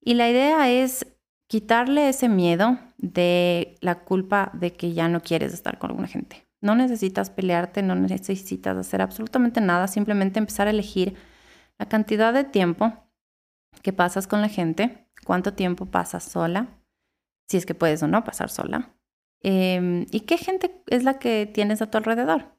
Y 0.00 0.14
la 0.14 0.28
idea 0.28 0.68
es 0.70 1.06
quitarle 1.48 2.08
ese 2.08 2.28
miedo 2.28 2.78
de 2.98 3.76
la 3.80 4.00
culpa 4.04 4.50
de 4.54 4.72
que 4.72 4.92
ya 4.92 5.08
no 5.08 5.20
quieres 5.22 5.54
estar 5.54 5.78
con 5.78 5.90
alguna 5.90 6.08
gente. 6.08 6.47
No 6.60 6.74
necesitas 6.74 7.30
pelearte, 7.30 7.82
no 7.82 7.94
necesitas 7.94 8.76
hacer 8.76 9.00
absolutamente 9.00 9.60
nada, 9.60 9.86
simplemente 9.88 10.38
empezar 10.38 10.66
a 10.66 10.70
elegir 10.70 11.14
la 11.78 11.86
cantidad 11.86 12.32
de 12.32 12.44
tiempo 12.44 12.92
que 13.82 13.92
pasas 13.92 14.26
con 14.26 14.40
la 14.40 14.48
gente, 14.48 15.06
cuánto 15.24 15.54
tiempo 15.54 15.86
pasas 15.86 16.24
sola, 16.24 16.80
si 17.48 17.56
es 17.56 17.66
que 17.66 17.74
puedes 17.74 18.02
o 18.02 18.08
no 18.08 18.24
pasar 18.24 18.50
sola, 18.50 18.94
em, 19.42 20.06
y 20.10 20.20
qué 20.20 20.36
gente 20.36 20.82
es 20.88 21.04
la 21.04 21.18
que 21.18 21.46
tienes 21.46 21.80
a 21.80 21.90
tu 21.90 21.98
alrededor. 21.98 22.56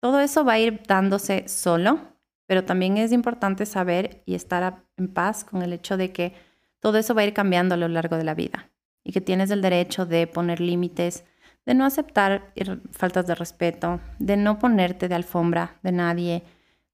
Todo 0.00 0.20
eso 0.20 0.44
va 0.44 0.54
a 0.54 0.58
ir 0.58 0.82
dándose 0.86 1.46
solo 1.48 2.10
pero 2.50 2.64
también 2.64 2.96
es 2.96 3.12
importante 3.12 3.64
saber 3.64 4.24
y 4.26 4.34
estar 4.34 4.84
en 4.96 5.06
paz 5.06 5.44
con 5.44 5.62
el 5.62 5.72
hecho 5.72 5.96
de 5.96 6.10
que 6.10 6.34
todo 6.80 6.98
eso 6.98 7.14
va 7.14 7.20
a 7.20 7.24
ir 7.24 7.32
cambiando 7.32 7.76
a 7.76 7.78
lo 7.78 7.86
largo 7.86 8.16
de 8.16 8.24
la 8.24 8.34
vida 8.34 8.72
y 9.04 9.12
que 9.12 9.20
tienes 9.20 9.52
el 9.52 9.62
derecho 9.62 10.04
de 10.04 10.26
poner 10.26 10.58
límites, 10.58 11.24
de 11.66 11.74
no 11.74 11.84
aceptar 11.84 12.52
faltas 12.92 13.26
de 13.26 13.34
respeto, 13.34 14.00
de 14.18 14.36
no 14.36 14.58
ponerte 14.58 15.08
de 15.08 15.14
alfombra 15.14 15.78
de 15.82 15.92
nadie, 15.92 16.42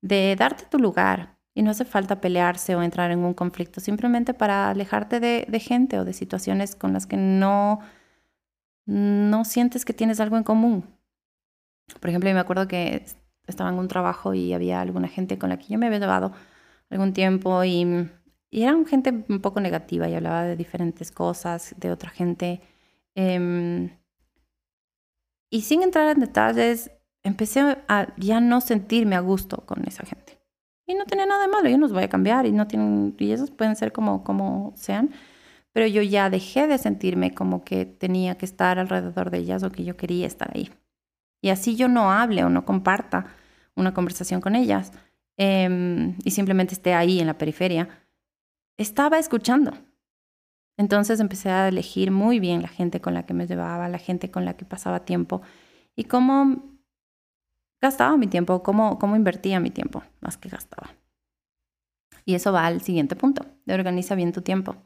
de 0.01 0.37
darte 0.37 0.65
tu 0.67 0.79
lugar. 0.79 1.37
Y 1.55 1.63
no 1.63 1.71
hace 1.71 1.87
falta 1.87 2.21
pelearse 2.21 2.77
o 2.77 2.83
entrar 2.83 3.11
en 3.11 3.21
un 3.21 3.33
conflicto, 3.33 3.81
simplemente 3.81 4.35
para 4.35 4.69
alejarte 4.69 5.21
de, 5.21 5.47
de 5.49 5.61
gente 5.61 5.99
o 5.99 6.05
de 6.05 6.13
situaciones 6.13 6.77
con 6.77 6.93
las 6.93 7.07
que 7.07 7.17
no, 7.17 7.81
no 8.85 9.45
sientes 9.45 9.87
que 9.87 9.95
tienes 9.95 10.21
algo 10.21 10.37
en 10.37 10.43
común. 10.43 10.85
Por 11.99 12.11
ejemplo, 12.11 12.31
me 12.33 12.41
acuerdo 12.41 12.69
que 12.69 13.07
estaba 13.47 13.71
en 13.71 13.79
un 13.79 13.89
trabajo 13.89 14.35
y 14.35 14.53
había 14.53 14.81
alguna 14.81 15.09
gente 15.09 15.39
con 15.39 15.49
la 15.51 15.59
que 15.59 15.67
yo 15.69 15.79
me 15.79 15.87
había 15.87 15.99
llevado 15.99 16.33
algún 16.91 17.13
tiempo 17.13 17.65
y, 17.65 18.11
y 18.51 18.63
eran 18.63 18.87
gente 18.87 19.25
un 19.29 19.41
poco 19.41 19.61
negativa 19.61 20.09
y 20.09 20.15
hablaba 20.15 20.45
de 20.45 20.57
diferentes 20.57 21.11
cosas, 21.11 21.75
de 21.79 21.91
otra 21.91 22.11
gente. 22.11 22.61
Em, 23.15 23.91
y 25.51 25.63
sin 25.63 25.83
entrar 25.83 26.09
en 26.15 26.21
detalles, 26.21 26.91
empecé 27.23 27.61
a 27.89 28.15
ya 28.17 28.41
no 28.41 28.61
sentirme 28.61 29.17
a 29.17 29.21
gusto 29.21 29.65
con 29.67 29.87
esa 29.87 30.05
gente. 30.05 30.39
Y 30.87 30.95
no 30.95 31.05
tenía 31.05 31.27
nada 31.27 31.43
de 31.43 31.49
malo, 31.49 31.69
yo 31.69 31.77
no 31.77 31.83
los 31.83 31.93
voy 31.93 32.05
a 32.05 32.09
cambiar 32.09 32.47
y 32.47 32.53
no 32.53 32.67
tienen, 32.69 33.15
y 33.19 33.33
esos 33.33 33.51
pueden 33.51 33.77
ser 33.77 33.93
como, 33.93 34.23
como 34.23 34.73
sean, 34.77 35.11
pero 35.73 35.87
yo 35.87 36.03
ya 36.03 36.31
dejé 36.31 36.67
de 36.67 36.79
sentirme 36.79 37.35
como 37.35 37.65
que 37.65 37.85
tenía 37.87 38.37
que 38.39 38.47
estar 38.47 38.79
alrededor 38.79 39.31
de 39.31 39.39
ellas 39.39 39.63
o 39.63 39.71
que 39.71 39.85
yo 39.85 39.97
quería 39.97 40.27
estar 40.27 40.51
ahí 40.55 40.71
y 41.47 41.51
así 41.51 41.77
yo 41.77 41.89
no 41.89 42.11
hable 42.11 42.43
o 42.43 42.51
no 42.51 42.65
comparta 42.65 43.27
una 43.77 43.95
conversación 43.95 44.41
con 44.41 44.57
ellas 44.57 44.93
em, 45.37 46.17
y 46.25 46.33
simplemente 46.33 46.75
esté 46.75 46.93
ahí 46.93 47.21
en 47.21 47.27
la 47.29 47.39
periferia, 47.39 47.89
estaba 48.77 49.19
escuchando. 49.19 49.73
Entonces 50.77 51.21
empecé 51.21 51.51
a 51.51 51.69
elegir 51.69 52.11
muy 52.11 52.39
bien 52.39 52.63
la 52.63 52.69
gente 52.69 53.01
con 53.01 53.15
la 53.15 53.25
que 53.25 53.35
me 53.35 53.47
llevaba, 53.47 53.89
la 53.89 53.99
gente 53.99 54.31
con 54.31 54.45
la 54.45 54.57
que 54.57 54.65
pasaba 54.65 55.05
tiempo 55.05 55.43
y 55.95 56.05
cómo 56.05 56.77
gastaba 57.81 58.17
mi 58.17 58.27
tiempo, 58.27 58.63
cómo, 58.63 59.17
invertía 59.17 59.61
mi 59.61 59.71
tiempo, 59.71 60.03
más 60.21 60.37
que 60.37 60.49
gastaba. 60.49 60.95
Y 62.25 62.35
eso 62.35 62.53
va 62.53 62.67
al 62.67 62.83
siguiente 62.83 63.17
punto, 63.17 63.47
de 63.65 63.75
organiza 63.75 64.15
bien 64.15 64.33
tu 64.33 64.43
tiempo. 64.43 64.77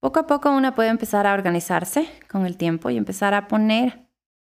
Poco 0.00 0.20
a 0.20 0.26
poco 0.26 0.50
uno 0.50 0.74
puede 0.74 0.90
empezar 0.90 1.26
a 1.26 1.34
organizarse 1.34 2.08
con 2.28 2.46
el 2.46 2.56
tiempo 2.56 2.90
y 2.90 2.96
empezar 2.96 3.34
a 3.34 3.48
poner 3.48 4.06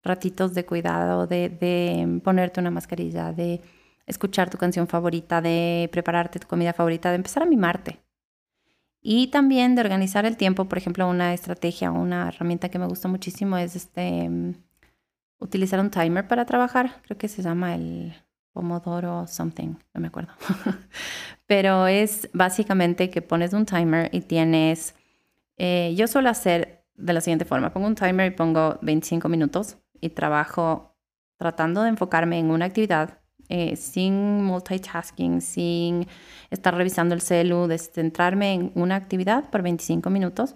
ratitos 0.02 0.54
de 0.54 0.64
cuidado, 0.64 1.26
de, 1.26 2.20
ponerte 2.24 2.60
una 2.60 2.70
mascarilla, 2.70 3.32
de 3.32 3.60
escuchar 4.06 4.50
tu 4.50 4.58
canción 4.58 4.86
favorita, 4.86 5.40
de 5.40 5.88
prepararte 5.92 6.38
tu 6.38 6.48
comida 6.48 6.72
favorita, 6.72 7.10
de 7.10 7.16
empezar 7.16 7.42
a 7.42 7.46
mimarte. 7.46 8.01
Y 9.02 9.26
también 9.28 9.74
de 9.74 9.80
organizar 9.80 10.24
el 10.24 10.36
tiempo, 10.36 10.66
por 10.66 10.78
ejemplo, 10.78 11.08
una 11.08 11.34
estrategia, 11.34 11.90
una 11.90 12.28
herramienta 12.28 12.68
que 12.68 12.78
me 12.78 12.86
gusta 12.86 13.08
muchísimo 13.08 13.58
es 13.58 13.74
este 13.74 14.30
utilizar 15.40 15.80
un 15.80 15.90
timer 15.90 16.28
para 16.28 16.46
trabajar. 16.46 17.02
Creo 17.02 17.18
que 17.18 17.26
se 17.26 17.42
llama 17.42 17.74
el 17.74 18.14
Pomodoro 18.52 19.26
something, 19.26 19.74
no 19.92 20.00
me 20.00 20.06
acuerdo. 20.06 20.32
Pero 21.46 21.88
es 21.88 22.30
básicamente 22.32 23.10
que 23.10 23.22
pones 23.22 23.52
un 23.52 23.66
timer 23.66 24.08
y 24.12 24.20
tienes... 24.20 24.94
Eh, 25.56 25.94
yo 25.96 26.06
suelo 26.06 26.30
hacer 26.30 26.86
de 26.94 27.12
la 27.12 27.20
siguiente 27.20 27.44
forma. 27.44 27.72
Pongo 27.72 27.88
un 27.88 27.96
timer 27.96 28.32
y 28.32 28.36
pongo 28.36 28.78
25 28.82 29.28
minutos 29.28 29.78
y 30.00 30.10
trabajo 30.10 30.96
tratando 31.38 31.82
de 31.82 31.88
enfocarme 31.88 32.38
en 32.38 32.50
una 32.50 32.66
actividad 32.66 33.21
eh, 33.54 33.76
sin 33.76 34.42
multitasking, 34.44 35.42
sin 35.42 36.06
estar 36.48 36.74
revisando 36.74 37.14
el 37.14 37.20
celu, 37.20 37.66
de 37.66 37.76
centrarme 37.76 38.54
en 38.54 38.72
una 38.74 38.96
actividad 38.96 39.50
por 39.50 39.60
25 39.60 40.08
minutos 40.08 40.54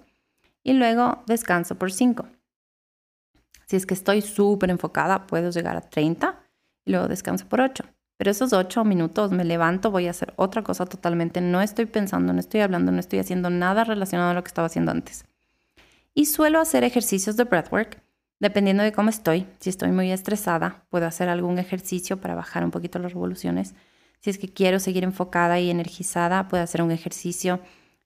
y 0.62 0.72
luego 0.72 1.22
descanso 1.26 1.74
por 1.74 1.92
5. 1.92 2.26
Si 3.66 3.76
es 3.76 3.85
que 3.85 3.92
estoy 3.92 4.22
súper 4.22 4.70
enfocada, 4.70 5.26
puedo 5.26 5.50
llegar 5.50 5.76
a 5.76 5.82
30 5.82 6.40
y 6.87 6.92
luego 6.92 7.06
descanso 7.06 7.46
por 7.46 7.61
8. 7.61 7.85
Pero 8.16 8.30
esos 8.30 8.54
8 8.54 8.82
minutos 8.85 9.30
me 9.30 9.44
levanto, 9.44 9.90
voy 9.90 10.06
a 10.06 10.12
hacer 10.12 10.32
otra 10.37 10.62
cosa 10.62 10.87
totalmente, 10.87 11.42
no 11.42 11.61
estoy 11.61 11.85
pensando, 11.85 12.32
no 12.32 12.40
estoy 12.40 12.62
hablando, 12.62 12.92
no 12.92 13.00
estoy 13.00 13.18
haciendo 13.18 13.50
nada 13.50 13.85
relacionado 13.85 14.30
a 14.30 14.35
lo 14.35 14.42
que 14.42 14.48
estaba 14.48 14.68
haciendo 14.68 14.92
antes. 14.92 15.26
Y 16.14 16.24
suelo 16.24 16.61
hacer 16.61 16.82
ejercicios 16.82 17.37
de 17.37 17.44
breathwork, 17.44 18.00
dependiendo 18.38 18.83
de 18.83 18.92
cómo 18.92 19.11
estoy. 19.11 19.46
Si 19.61 19.70
estoy 19.70 19.90
muy 19.92 20.11
estresada, 20.11 20.85
puedo 20.90 21.07
hacer 21.07 21.29
algún 21.29 21.59
ejercicio 21.59 22.20
para 22.20 22.35
bajar 22.35 22.64
un 22.64 22.70
poquito 22.70 22.99
las 22.99 23.12
revoluciones. 23.12 23.75
Si 24.20 24.31
es 24.31 24.38
que 24.38 24.49
quiero 24.49 24.79
seguir 24.79 25.05
enfocada 25.05 25.59
y 25.61 25.70
energizada, 25.70 26.49
puedo 26.49 26.62
hacer 26.62 26.83
un 26.83 26.90
ejercicio 26.90 27.61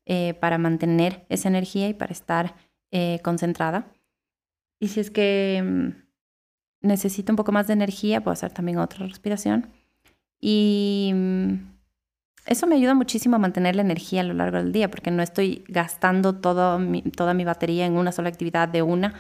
eh, 0.07 0.35
para 0.35 0.59
mantener 0.59 1.25
esa 1.29 1.49
energía 1.49 1.89
y 1.89 1.95
para 1.95 2.13
estar 2.13 2.55
eh, 2.91 3.21
concentrada. 3.23 3.93
Y 4.79 4.89
si 4.89 5.01
es 5.01 5.11
que 5.11 5.63
mm, 5.65 6.87
necesito 6.87 7.33
un 7.33 7.37
poco 7.37 7.53
más 7.53 7.67
de 7.67 7.75
energía, 7.75 8.23
puedo 8.23 8.33
hacer 8.33 8.53
también 8.53 8.79
otra 8.79 9.07
respiración. 9.07 9.69
Y 10.41 11.13
mm, 11.15 11.55
eso 12.47 12.67
me 12.67 12.77
ayuda 12.77 12.95
muchísimo 12.95 13.37
a 13.37 13.39
mantener 13.39 13.77
la 13.77 13.83
energía 13.83 14.23
a 14.23 14.25
lo 14.25 14.35
largo 14.35 14.59
del 14.59 14.73
día, 14.73 14.91
porque 14.91 15.11
no 15.11 15.23
estoy 15.23 15.65
gastando 15.69 16.37
toda 16.37 16.79
mi 16.79 17.45
batería 17.45 17.87
en 17.87 17.97
una 17.97 18.13
sola 18.13 18.29
actividad 18.29 18.69
de 18.69 18.83
una 18.83 19.15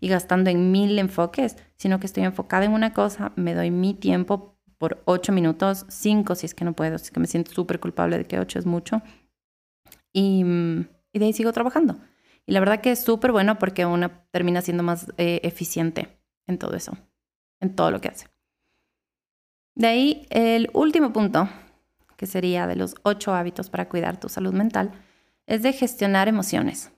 y 0.00 0.08
gastando 0.08 0.50
en 0.50 0.72
mil 0.72 0.98
enfoques, 0.98 1.56
sino 1.76 2.00
que 2.00 2.06
estoy 2.06 2.24
enfocada 2.24 2.64
en 2.64 2.72
una 2.72 2.92
cosa, 2.92 3.32
me 3.36 3.54
doy 3.54 3.70
mi 3.70 3.94
tiempo 3.94 4.56
por 4.78 5.02
ocho 5.06 5.32
minutos, 5.32 5.86
cinco 5.88 6.34
si 6.34 6.46
es 6.46 6.54
que 6.54 6.64
no 6.64 6.74
puedo, 6.74 6.98
si 6.98 7.04
es 7.04 7.10
que 7.10 7.20
me 7.20 7.26
siento 7.26 7.52
súper 7.52 7.80
culpable 7.80 8.18
de 8.18 8.26
que 8.26 8.38
ocho 8.38 8.58
es 8.58 8.66
mucho. 8.66 9.02
Y, 10.12 10.44
y 11.12 11.18
de 11.18 11.24
ahí 11.24 11.32
sigo 11.32 11.52
trabajando. 11.52 11.96
Y 12.46 12.52
la 12.52 12.60
verdad 12.60 12.80
que 12.80 12.92
es 12.92 13.02
súper 13.02 13.32
bueno 13.32 13.58
porque 13.58 13.86
uno 13.86 14.10
termina 14.30 14.60
siendo 14.60 14.82
más 14.82 15.12
eh, 15.16 15.40
eficiente 15.42 16.18
en 16.46 16.58
todo 16.58 16.74
eso, 16.74 16.96
en 17.60 17.74
todo 17.74 17.90
lo 17.90 18.00
que 18.00 18.08
hace. 18.08 18.26
De 19.76 19.86
ahí 19.86 20.26
el 20.30 20.70
último 20.72 21.12
punto, 21.12 21.48
que 22.16 22.26
sería 22.26 22.66
de 22.66 22.76
los 22.76 22.94
ocho 23.02 23.34
hábitos 23.34 23.70
para 23.70 23.88
cuidar 23.88 24.20
tu 24.20 24.28
salud 24.28 24.52
mental, 24.52 24.92
es 25.46 25.62
de 25.62 25.72
gestionar 25.72 26.28
emociones. 26.28 26.93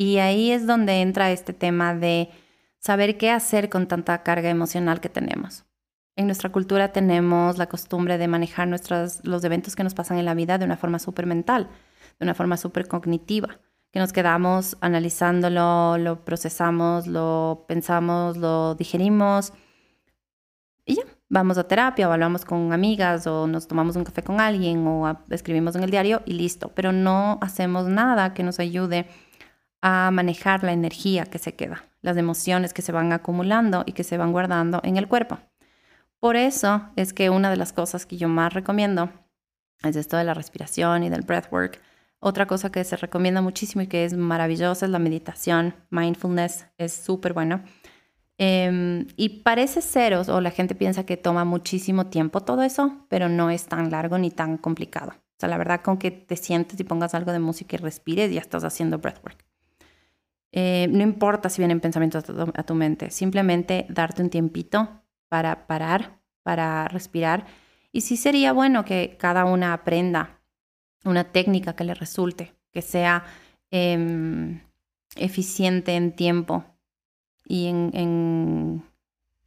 Y 0.00 0.16
ahí 0.16 0.50
es 0.50 0.66
donde 0.66 1.02
entra 1.02 1.30
este 1.30 1.52
tema 1.52 1.94
de 1.94 2.30
saber 2.78 3.18
qué 3.18 3.30
hacer 3.30 3.68
con 3.68 3.86
tanta 3.86 4.22
carga 4.22 4.48
emocional 4.48 4.98
que 4.98 5.10
tenemos. 5.10 5.66
En 6.16 6.24
nuestra 6.24 6.50
cultura 6.50 6.90
tenemos 6.90 7.58
la 7.58 7.66
costumbre 7.66 8.16
de 8.16 8.26
manejar 8.26 8.66
nuestros, 8.66 9.20
los 9.24 9.44
eventos 9.44 9.76
que 9.76 9.84
nos 9.84 9.92
pasan 9.92 10.16
en 10.16 10.24
la 10.24 10.32
vida 10.32 10.56
de 10.56 10.64
una 10.64 10.78
forma 10.78 10.98
súper 10.98 11.26
mental, 11.26 11.68
de 12.18 12.24
una 12.24 12.32
forma 12.32 12.56
súper 12.56 12.88
cognitiva 12.88 13.60
que 13.90 13.98
nos 13.98 14.14
quedamos 14.14 14.78
analizándolo, 14.80 15.98
lo 15.98 16.24
procesamos, 16.24 17.06
lo 17.06 17.66
pensamos, 17.68 18.38
lo 18.38 18.76
digerimos 18.76 19.52
y 20.86 20.94
ya, 20.94 21.02
vamos 21.28 21.58
a 21.58 21.68
terapia 21.68 22.08
o 22.08 22.12
hablamos 22.12 22.46
con 22.46 22.72
amigas 22.72 23.26
o 23.26 23.46
nos 23.46 23.68
tomamos 23.68 23.96
un 23.96 24.04
café 24.04 24.22
con 24.22 24.40
alguien 24.40 24.86
o 24.86 25.14
escribimos 25.28 25.76
en 25.76 25.82
el 25.82 25.90
diario 25.90 26.22
y 26.24 26.32
listo, 26.32 26.72
pero 26.74 26.90
no 26.90 27.38
hacemos 27.42 27.86
nada 27.86 28.32
que 28.32 28.42
nos 28.42 28.60
ayude 28.60 29.06
a 29.82 30.10
manejar 30.10 30.64
la 30.64 30.72
energía 30.72 31.24
que 31.24 31.38
se 31.38 31.54
queda, 31.54 31.84
las 32.02 32.16
emociones 32.16 32.72
que 32.72 32.82
se 32.82 32.92
van 32.92 33.12
acumulando 33.12 33.82
y 33.86 33.92
que 33.92 34.04
se 34.04 34.18
van 34.18 34.32
guardando 34.32 34.80
en 34.84 34.96
el 34.96 35.08
cuerpo. 35.08 35.38
Por 36.18 36.36
eso 36.36 36.90
es 36.96 37.12
que 37.12 37.30
una 37.30 37.50
de 37.50 37.56
las 37.56 37.72
cosas 37.72 38.04
que 38.04 38.16
yo 38.16 38.28
más 38.28 38.52
recomiendo 38.52 39.10
es 39.82 39.96
esto 39.96 40.16
de 40.16 40.24
la 40.24 40.34
respiración 40.34 41.02
y 41.02 41.08
del 41.08 41.22
breathwork, 41.22 41.80
otra 42.20 42.46
cosa 42.46 42.70
que 42.70 42.84
se 42.84 42.96
recomienda 42.96 43.40
muchísimo 43.40 43.82
y 43.82 43.86
que 43.86 44.04
es 44.04 44.12
maravillosa 44.12 44.84
es 44.84 44.92
la 44.92 44.98
meditación. 44.98 45.74
Mindfulness 45.88 46.66
es 46.76 46.92
súper 46.92 47.32
bueno. 47.32 47.62
Em, 48.36 49.06
y 49.16 49.40
parece 49.40 49.80
ser, 49.80 50.14
o 50.14 50.40
la 50.40 50.50
gente 50.50 50.74
piensa 50.74 51.04
que 51.04 51.16
toma 51.16 51.44
muchísimo 51.44 52.06
tiempo 52.06 52.42
todo 52.42 52.62
eso, 52.62 53.06
pero 53.08 53.28
no 53.30 53.50
es 53.50 53.66
tan 53.66 53.90
largo 53.90 54.18
ni 54.18 54.30
tan 54.30 54.58
complicado. 54.58 55.12
O 55.12 55.40
sea, 55.40 55.48
la 55.48 55.56
verdad, 55.56 55.80
con 55.80 55.96
que 55.96 56.10
te 56.10 56.36
sientes 56.36 56.78
y 56.78 56.84
pongas 56.84 57.14
algo 57.14 57.32
de 57.32 57.38
música 57.38 57.76
y 57.76 57.78
respires, 57.78 58.32
ya 58.32 58.40
estás 58.40 58.64
haciendo 58.64 58.98
breathwork. 58.98 59.49
Eh, 60.52 60.88
no 60.90 61.02
importa 61.02 61.48
si 61.48 61.60
vienen 61.60 61.80
pensamientos 61.80 62.24
a 62.54 62.62
tu 62.64 62.74
mente, 62.74 63.10
simplemente 63.10 63.86
darte 63.88 64.22
un 64.22 64.30
tiempito 64.30 65.02
para 65.28 65.66
parar, 65.66 66.20
para 66.42 66.88
respirar. 66.88 67.46
Y 67.92 68.02
sí 68.02 68.16
sería 68.16 68.52
bueno 68.52 68.84
que 68.84 69.16
cada 69.18 69.44
una 69.44 69.72
aprenda 69.72 70.40
una 71.04 71.24
técnica 71.24 71.74
que 71.74 71.84
le 71.84 71.94
resulte, 71.94 72.54
que 72.72 72.82
sea 72.82 73.24
em, 73.70 74.60
eficiente 75.16 75.94
en 75.94 76.14
tiempo 76.14 76.64
y 77.44 77.66
en, 77.66 77.90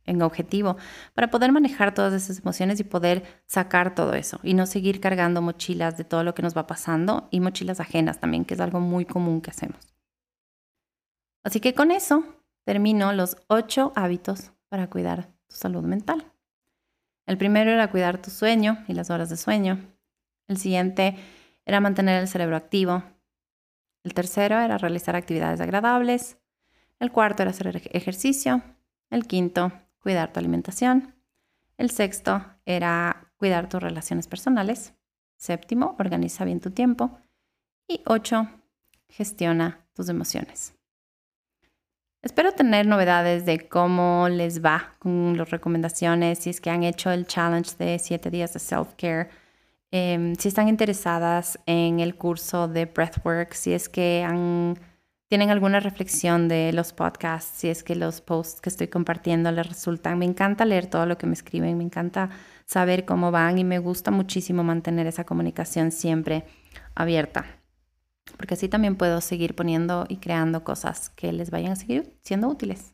en, 0.06 0.22
objetivo, 0.22 0.78
para 1.14 1.30
poder 1.30 1.52
manejar 1.52 1.94
todas 1.94 2.14
esas 2.14 2.40
emociones 2.40 2.80
y 2.80 2.84
poder 2.84 3.24
sacar 3.46 3.96
todo 3.96 4.14
eso 4.14 4.40
y 4.44 4.54
no 4.54 4.66
seguir 4.66 5.00
cargando 5.00 5.42
mochilas 5.42 5.98
de 5.98 6.04
todo 6.04 6.24
lo 6.24 6.34
que 6.34 6.42
nos 6.42 6.56
va 6.56 6.68
pasando 6.68 7.28
y 7.32 7.40
mochilas 7.40 7.80
ajenas 7.80 8.20
también, 8.20 8.46
que 8.46 8.54
es 8.54 8.60
algo 8.60 8.80
muy 8.80 9.06
común 9.06 9.42
que 9.42 9.52
hacemos. 9.52 9.94
Así 11.44 11.60
que 11.60 11.74
con 11.74 11.92
eso 11.92 12.24
termino 12.64 13.12
los 13.14 13.38
ocho 13.48 13.92
hábitos 13.96 14.52
para 14.70 14.90
cuidar 14.90 15.30
tu 15.48 15.56
salud 15.56 15.84
mental. 15.84 16.32
El 17.26 17.38
primero 17.38 17.72
era 17.72 17.92
cuidar 17.92 18.22
tu 18.22 18.32
sueño 18.32 18.84
y 18.88 18.94
las 18.94 19.10
horas 19.10 19.30
de 19.30 19.38
sueño. 19.38 19.80
El 20.48 20.58
siguiente 20.58 21.18
era 21.66 21.80
mantener 21.80 22.22
el 22.22 22.28
cerebro 22.28 22.56
activo. 22.56 23.04
El 24.04 24.14
tercero 24.14 24.60
era 24.60 24.78
realizar 24.78 25.16
actividades 25.16 25.62
agradables. 25.62 26.38
El 27.00 27.12
cuarto 27.12 27.44
era 27.44 27.52
hacer 27.52 27.82
ejercicio. 27.92 28.62
El 29.10 29.28
quinto, 29.28 29.72
cuidar 30.00 30.34
tu 30.34 30.40
alimentación. 30.40 31.16
El 31.78 31.90
sexto 31.90 32.46
era 32.66 33.32
cuidar 33.38 33.70
tus 33.70 33.82
relaciones 33.82 34.28
personales. 34.28 34.94
Séptimo, 35.38 35.96
organiza 36.00 36.46
bien 36.46 36.60
tu 36.60 36.72
tiempo. 36.72 37.18
Y 37.88 38.02
ocho, 38.06 38.50
gestiona 39.08 39.86
tus 39.94 40.10
emociones. 40.10 40.74
Espero 42.24 42.52
tener 42.54 42.88
novedades 42.88 43.46
de 43.46 43.68
cómo 43.68 44.28
les 44.30 44.64
va 44.64 44.94
con 44.98 45.38
las 45.38 45.52
recomendaciones, 45.52 46.40
si 46.40 46.50
es 46.50 46.60
que 46.60 46.72
han 46.72 46.84
hecho 46.84 47.12
el 47.12 47.28
challenge 47.28 47.76
de 47.78 48.00
siete 48.00 48.32
días 48.32 48.54
de 48.54 48.60
self-care 48.60 49.30
Em, 49.96 50.34
si 50.38 50.48
están 50.48 50.70
interesadas 50.70 51.60
en 51.68 52.00
el 52.00 52.16
curso 52.16 52.68
de 52.68 52.86
Breathwork, 52.86 53.54
si 53.54 53.74
es 53.74 53.90
que 53.90 54.26
tienen 55.28 55.52
alguna 55.52 55.80
reflexión 55.80 56.48
de 56.48 56.74
los 56.74 56.94
podcasts, 56.94 57.60
si 57.60 57.70
es 57.70 57.84
que 57.84 57.96
los 57.96 58.20
posts 58.20 58.60
que 58.60 58.70
estoy 58.70 58.88
compartiendo 58.88 59.52
les 59.52 59.68
resultan. 59.68 60.18
Me 60.18 60.26
encanta 60.26 60.66
leer 60.66 60.88
todo 60.88 61.06
lo 61.06 61.20
que 61.20 61.28
me 61.28 61.34
escriben, 61.34 61.78
me 61.78 61.84
encanta 61.84 62.32
saber 62.66 63.06
cómo 63.06 63.30
van 63.30 63.60
y 63.60 63.64
me 63.64 63.78
gusta 63.78 64.10
muchísimo 64.10 64.64
mantener 64.64 65.06
esa 65.06 65.26
comunicación 65.26 65.92
siempre 65.92 66.44
abierta, 66.96 67.46
porque 68.38 68.56
así 68.56 68.70
también 68.70 68.96
puedo 68.96 69.22
seguir 69.22 69.56
poniendo 69.56 70.06
y 70.08 70.18
creando 70.18 70.64
cosas 70.64 71.10
que 71.10 71.32
les 71.32 71.52
vayan 71.52 71.74
a 71.74 71.76
seguir 71.76 72.18
siendo 72.22 72.48
útiles. 72.48 72.94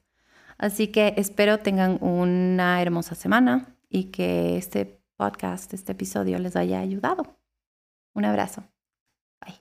Así 0.58 0.88
que 0.90 1.14
espero 1.18 1.60
tengan 1.60 1.98
una 2.02 2.82
hermosa 2.82 3.16
semana 3.16 3.76
y 3.90 4.06
que 4.06 4.58
este 4.58 5.02
podcast, 5.16 5.74
este 5.74 5.94
episodio 5.94 6.38
les 6.40 6.56
haya 6.56 6.80
ayudado. 6.80 7.40
Un 8.14 8.26
abrazo. 8.26 8.64
Bye. 9.42 9.60